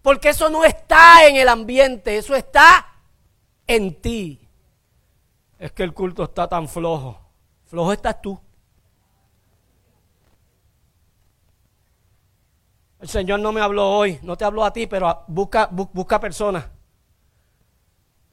[0.00, 2.94] Porque eso no está en el ambiente, eso está
[3.66, 4.48] en ti.
[5.58, 7.21] Es que el culto está tan flojo.
[7.72, 8.38] Flojo estás tú.
[13.00, 16.66] El Señor no me habló hoy, no te habló a ti, pero busca, busca personas.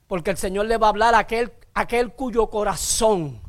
[0.08, 3.42] Porque el Señor le va a hablar a aquel, aquel cuyo corazón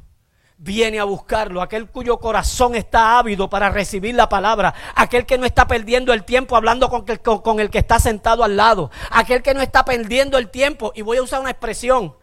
[0.59, 5.45] viene a buscarlo, aquel cuyo corazón está ávido para recibir la palabra, aquel que no
[5.45, 7.05] está perdiendo el tiempo hablando con,
[7.41, 11.03] con, el que está sentado al lado, aquel que no está perdiendo el tiempo, y
[11.03, 12.15] voy a usar una expresión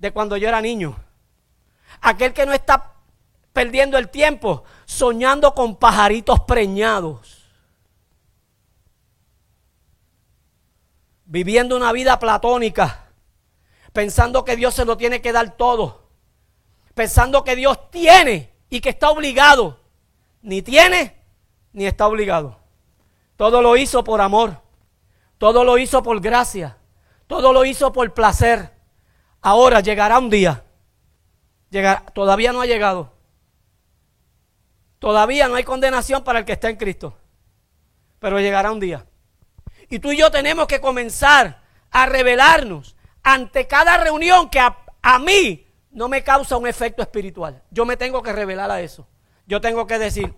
[0.00, 0.96] de cuando yo era niño,
[2.04, 2.92] aquel que no está
[3.52, 7.48] perdiendo el tiempo soñando con pajaritos preñados,
[11.24, 13.06] viviendo una vida platónica,
[13.94, 16.10] pensando que Dios se lo tiene que dar todo,
[16.94, 19.80] pensando que Dios tiene y que está obligado,
[20.42, 21.16] ni tiene
[21.72, 22.60] ni está obligado.
[23.36, 24.60] Todo lo hizo por amor,
[25.38, 26.76] todo lo hizo por gracia,
[27.26, 28.74] todo lo hizo por placer.
[29.40, 30.64] Ahora llegará un día
[32.12, 33.12] todavía no ha llegado.
[34.98, 37.16] Todavía no hay condenación para el que está en Cristo.
[38.18, 39.06] Pero llegará un día.
[39.90, 41.60] Y tú y yo tenemos que comenzar
[41.90, 47.62] a revelarnos ante cada reunión que a, a mí no me causa un efecto espiritual.
[47.70, 49.06] Yo me tengo que revelar a eso.
[49.46, 50.34] Yo tengo que decir,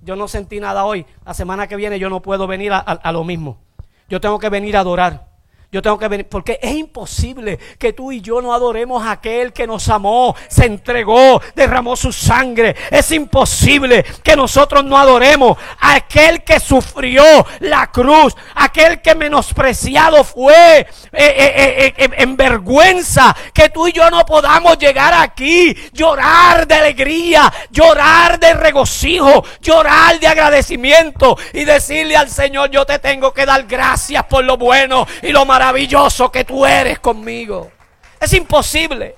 [0.00, 1.06] yo no sentí nada hoy.
[1.24, 3.60] La semana que viene yo no puedo venir a, a lo mismo.
[4.08, 5.35] Yo tengo que venir a adorar.
[5.76, 9.52] Yo tengo que venir, porque es imposible que tú y yo no adoremos a aquel
[9.52, 12.74] que nos amó, se entregó, derramó su sangre.
[12.90, 17.22] Es imposible que nosotros no adoremos a aquel que sufrió
[17.60, 24.08] la cruz, aquel que menospreciado fue eh, eh, eh, en vergüenza, que tú y yo
[24.08, 32.16] no podamos llegar aquí, llorar de alegría, llorar de regocijo, llorar de agradecimiento y decirle
[32.16, 36.30] al Señor, yo te tengo que dar gracias por lo bueno y lo maravilloso maravilloso
[36.30, 37.72] que tú eres conmigo.
[38.20, 39.16] Es imposible.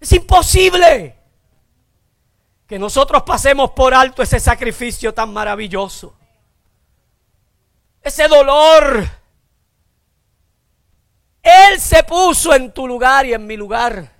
[0.00, 1.16] Es imposible
[2.68, 6.14] que nosotros pasemos por alto ese sacrificio tan maravilloso.
[8.00, 9.04] Ese dolor.
[11.42, 14.12] Él se puso en tu lugar y en mi lugar.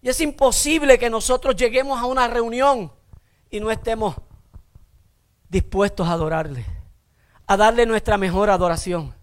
[0.00, 2.92] Y es imposible que nosotros lleguemos a una reunión
[3.50, 4.14] y no estemos
[5.48, 6.71] dispuestos a adorarle
[7.52, 9.14] a darle nuestra mejor adoración.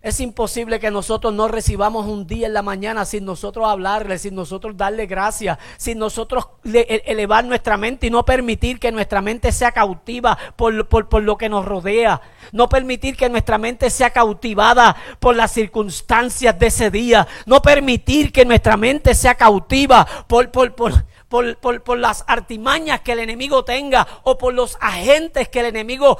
[0.00, 4.34] Es imposible que nosotros no recibamos un día en la mañana sin nosotros hablarle, sin
[4.34, 9.50] nosotros darle gracias, sin nosotros e, elevar nuestra mente y no permitir que nuestra mente
[9.50, 12.22] sea cautiva por, por, lo que nos rodea.
[12.52, 17.26] No permitir que nuestra mente sea cautivada por las circunstancias de ese día.
[17.44, 23.18] No permitir que nuestra mente sea cautiva por, por, por, por las artimañas que el
[23.18, 26.18] enemigo tenga o por los agentes que el enemigo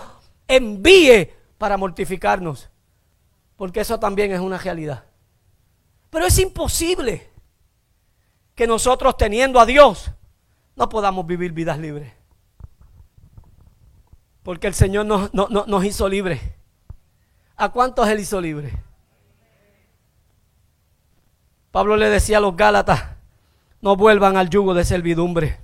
[0.48, 2.70] envíe para mortificarnos.
[3.56, 5.04] Porque eso también es una realidad.
[6.10, 7.28] Pero es imposible
[8.54, 10.10] que nosotros teniendo a Dios
[10.76, 12.12] no podamos vivir vidas libres.
[14.42, 16.40] Porque el Señor nos, nos hizo libres.
[17.56, 18.72] ¿A cuántos Él hizo libres?
[21.72, 23.04] Pablo le decía a los Gálatas,
[23.80, 25.58] no vuelvan al yugo de servidumbre.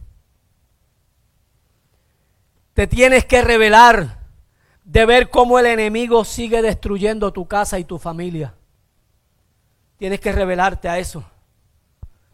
[2.75, 4.24] Te tienes que revelar
[4.85, 8.55] de ver cómo el enemigo sigue destruyendo tu casa y tu familia.
[9.97, 11.25] Tienes que revelarte a eso.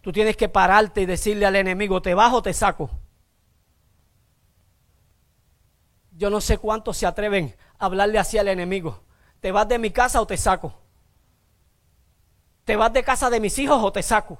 [0.01, 2.90] Tú tienes que pararte y decirle al enemigo, te bajo o te saco.
[6.16, 9.03] Yo no sé cuántos se atreven a hablarle así al enemigo.
[9.40, 10.74] ¿Te vas de mi casa o te saco?
[12.64, 14.38] ¿Te vas de casa de mis hijos o te saco?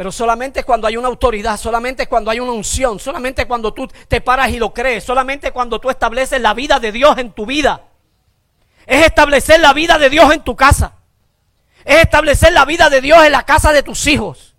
[0.00, 4.22] Pero solamente cuando hay una autoridad, solamente cuando hay una unción, solamente cuando tú te
[4.22, 7.82] paras y lo crees, solamente cuando tú estableces la vida de Dios en tu vida.
[8.86, 10.94] Es establecer la vida de Dios en tu casa.
[11.84, 14.56] Es establecer la vida de Dios en la casa de tus hijos.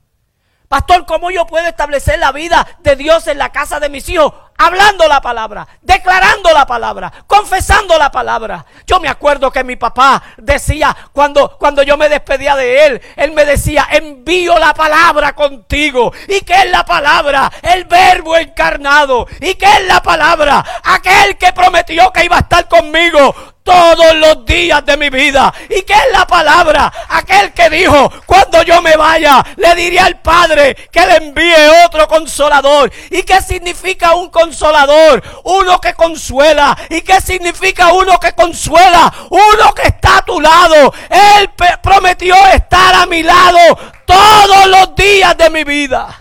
[0.68, 4.32] Pastor, ¿cómo yo puedo establecer la vida de Dios en la casa de mis hijos?
[4.64, 8.64] Hablando la palabra, declarando la palabra, confesando la palabra.
[8.86, 13.32] Yo me acuerdo que mi papá decía, cuando, cuando yo me despedía de él, él
[13.32, 16.14] me decía, envío la palabra contigo.
[16.28, 17.51] ¿Y qué es la palabra?
[17.64, 19.26] El verbo encarnado.
[19.39, 20.64] ¿Y qué es la palabra?
[20.84, 23.34] Aquel que prometió que iba a estar conmigo
[23.64, 25.53] todos los días de mi vida.
[25.70, 26.91] ¿Y qué es la palabra?
[27.09, 32.07] Aquel que dijo, cuando yo me vaya, le diré al Padre que le envíe otro
[32.07, 32.91] consolador.
[33.09, 35.24] ¿Y qué significa un consolador?
[35.43, 36.78] Uno que consuela.
[36.89, 39.14] ¿Y qué significa uno que consuela?
[39.30, 40.93] Uno que está a tu lado.
[41.09, 41.49] Él
[41.82, 43.59] prometió estar a mi lado
[44.05, 46.20] todos los días de mi vida.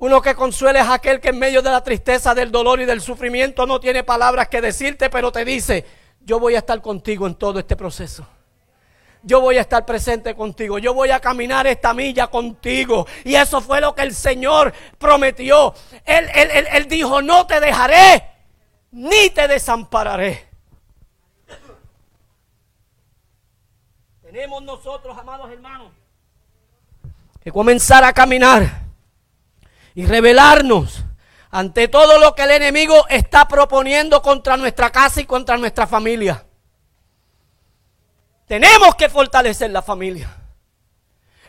[0.00, 3.00] Uno que consuela es aquel que en medio de la tristeza, del dolor y del
[3.00, 5.84] sufrimiento no tiene palabras que decirte, pero te dice,
[6.20, 8.26] yo voy a estar contigo en todo este proceso.
[9.24, 10.78] Yo voy a estar presente contigo.
[10.78, 13.06] Yo voy a caminar esta milla contigo.
[13.24, 15.74] Y eso fue lo que el Señor prometió.
[16.04, 18.24] Él, dijo, no te dejaré
[18.92, 20.46] ni te desampararé.
[24.22, 25.90] Tenemos nosotros, amados hermanos,
[27.42, 28.87] que comenzar a caminar
[29.98, 31.02] y revelarnos
[31.50, 36.46] ante todo lo que el enemigo está proponiendo contra nuestra casa y contra nuestra familia.
[38.46, 40.32] Tenemos que fortalecer la familia.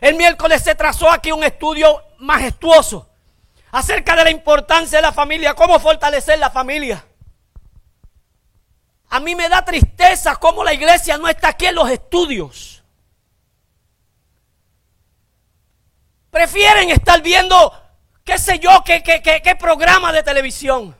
[0.00, 3.08] El miércoles se trazó aquí un estudio majestuoso
[3.70, 7.06] acerca de la importancia de la familia, cómo fortalecer la familia.
[9.10, 12.82] A mí me da tristeza cómo la iglesia no está aquí en los estudios.
[16.32, 17.79] Prefieren estar viendo
[18.30, 20.96] qué sé yo, qué, qué, qué, programa de televisión.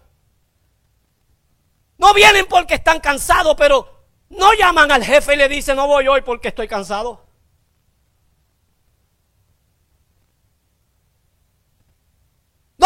[1.96, 6.08] No vienen porque están cansados, pero no llaman al jefe y le dicen, no voy
[6.08, 7.24] hoy porque estoy cansado.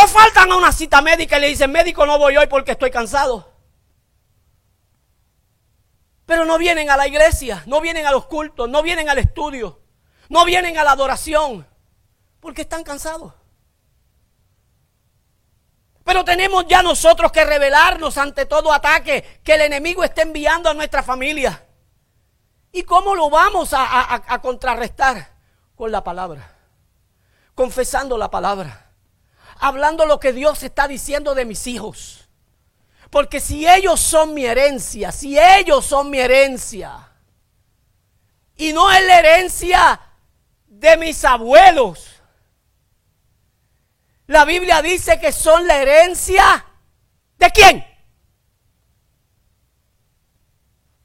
[0.08, 3.50] faltan a una cita médica y le dicen, médico, no voy hoy porque estoy cansado.
[6.26, 9.80] Pero no vienen a la iglesia, no vienen a los cultos, no vienen al estudio,
[10.28, 11.66] no vienen a la adoración,
[12.40, 13.32] porque están cansados.
[16.04, 20.74] Pero tenemos ya nosotros que rebelarnos ante todo ataque que el enemigo está enviando a
[20.74, 21.66] nuestra familia.
[22.72, 25.32] ¿Y cómo lo vamos a, a contrarrestar?
[25.74, 26.56] Con la palabra,
[27.56, 28.92] confesando la palabra,
[29.58, 32.24] hablando lo que Dios está diciendo de mis hijos
[33.14, 37.12] porque si ellos son mi herencia, si ellos son mi herencia,
[38.56, 40.00] y no es la herencia
[40.66, 42.13] de mis abuelos,
[44.26, 46.64] la Biblia dice que son la herencia
[47.38, 47.84] de quién?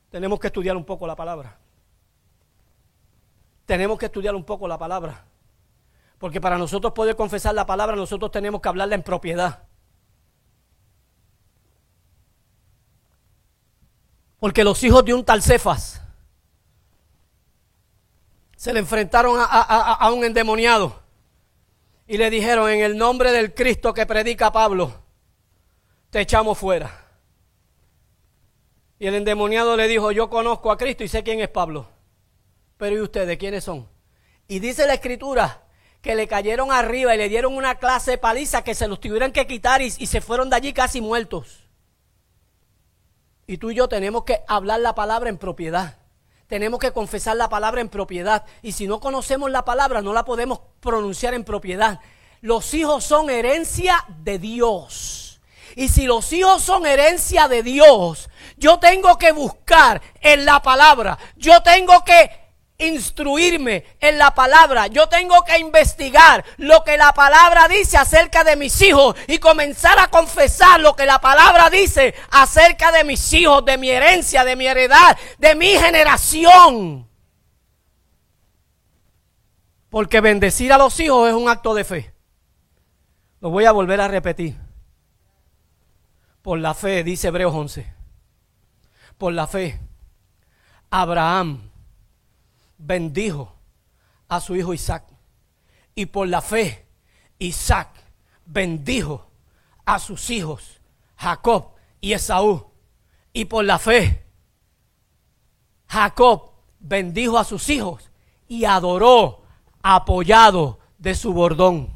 [0.10, 1.58] Tenemos que estudiar un poco la palabra.
[3.66, 5.26] Tenemos que estudiar un poco la palabra.
[6.18, 9.64] Porque para nosotros poder confesar la palabra, nosotros tenemos que hablarla en propiedad.
[14.40, 16.02] Porque los hijos de un tal Cefas
[18.56, 21.02] se le enfrentaron a, un endemoniado
[22.10, 24.92] y le dijeron, en el nombre del Cristo que predica Pablo,
[26.10, 27.06] te echamos fuera.
[28.98, 31.88] Y el endemoniado le dijo, yo conozco a Cristo y sé quién es Pablo.
[32.78, 33.88] Pero ¿y ustedes quiénes son?
[34.48, 35.62] Y dice la escritura
[36.02, 39.32] que le cayeron arriba y le dieron una clase de paliza que se los tuvieran
[39.32, 41.60] que quitar y, y se fueron de allí casi muertos.
[43.46, 46.00] Y tú y yo tenemos que hablar la palabra en propiedad.
[46.50, 48.44] Tenemos que confesar la palabra en propiedad.
[48.64, 52.00] Y si no conocemos la palabra, no la podemos pronunciar en propiedad.
[52.42, 55.40] Los hijos son herencia de Dios.
[55.76, 61.20] Y si los hijos son herencia de Dios, yo tengo que buscar en la palabra.
[61.38, 62.39] Yo tengo que
[62.80, 64.88] instruirme en la palabra.
[64.88, 70.00] Yo tengo que investigar lo que la palabra dice acerca de mis hijos y comenzar
[70.00, 74.56] a confesar lo que la palabra dice acerca de mis hijos, de mi herencia, de
[74.56, 77.08] mi heredad, de mi generación.
[79.90, 82.14] Porque bendecir a los hijos es un acto de fe.
[83.42, 84.56] Lo voy a volver a repetir.
[86.42, 87.94] Por la fe, dice Hebreos 11.
[89.18, 89.80] Por la fe,
[90.90, 91.69] Abraham
[92.80, 93.54] bendijo
[94.28, 95.04] a su hijo Isaac.
[95.94, 96.88] Y por la fe,
[97.38, 97.90] Isaac
[98.46, 99.30] bendijo
[99.86, 100.82] a sus hijos,
[101.18, 102.72] Jacob y Esaú.
[103.34, 104.26] Y por la fe,
[105.88, 108.10] Jacob bendijo a sus hijos
[108.48, 109.44] y adoró
[109.82, 111.94] apoyado de su bordón.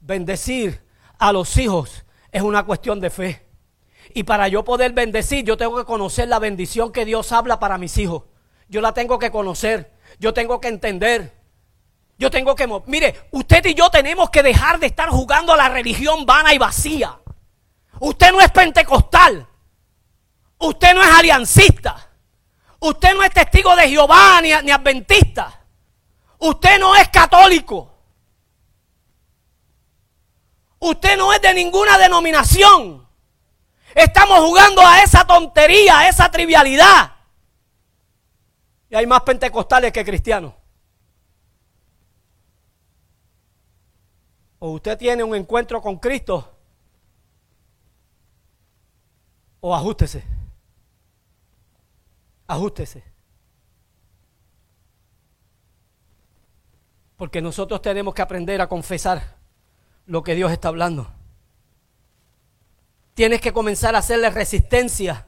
[0.00, 0.82] Bendecir
[1.18, 3.46] a los hijos es una cuestión de fe.
[4.12, 7.78] Y para yo poder bendecir, yo tengo que conocer la bendición que Dios habla para
[7.78, 8.24] mis hijos.
[8.68, 9.92] Yo la tengo que conocer.
[10.18, 11.32] Yo tengo que entender.
[12.18, 12.68] Yo tengo que...
[12.86, 16.58] Mire, usted y yo tenemos que dejar de estar jugando a la religión vana y
[16.58, 17.18] vacía.
[18.00, 19.46] Usted no es pentecostal.
[20.58, 22.10] Usted no es aliancista.
[22.80, 25.60] Usted no es testigo de Jehová ni, ni adventista.
[26.38, 27.90] Usted no es católico.
[30.78, 33.08] Usted no es de ninguna denominación.
[33.94, 37.13] Estamos jugando a esa tontería, a esa trivialidad.
[38.94, 40.54] Y hay más pentecostales que cristianos.
[44.60, 46.56] O usted tiene un encuentro con Cristo,
[49.58, 50.22] o ajústese.
[52.46, 53.02] Ajústese.
[57.16, 59.38] Porque nosotros tenemos que aprender a confesar
[60.06, 61.10] lo que Dios está hablando.
[63.14, 65.26] Tienes que comenzar a hacerle resistencia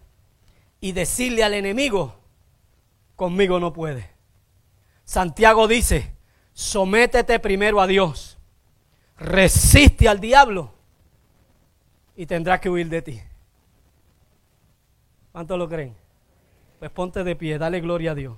[0.81, 2.26] y decirle al enemigo,
[3.17, 4.11] conmigo no puede.
[5.05, 6.15] Santiago dice,
[6.53, 8.39] sométete primero a Dios,
[9.19, 10.75] resiste al diablo
[12.15, 13.21] y tendrá que huir de ti.
[15.33, 15.95] ¿Cuántos lo creen?
[16.79, 18.37] Pues ponte de pie, dale gloria a Dios.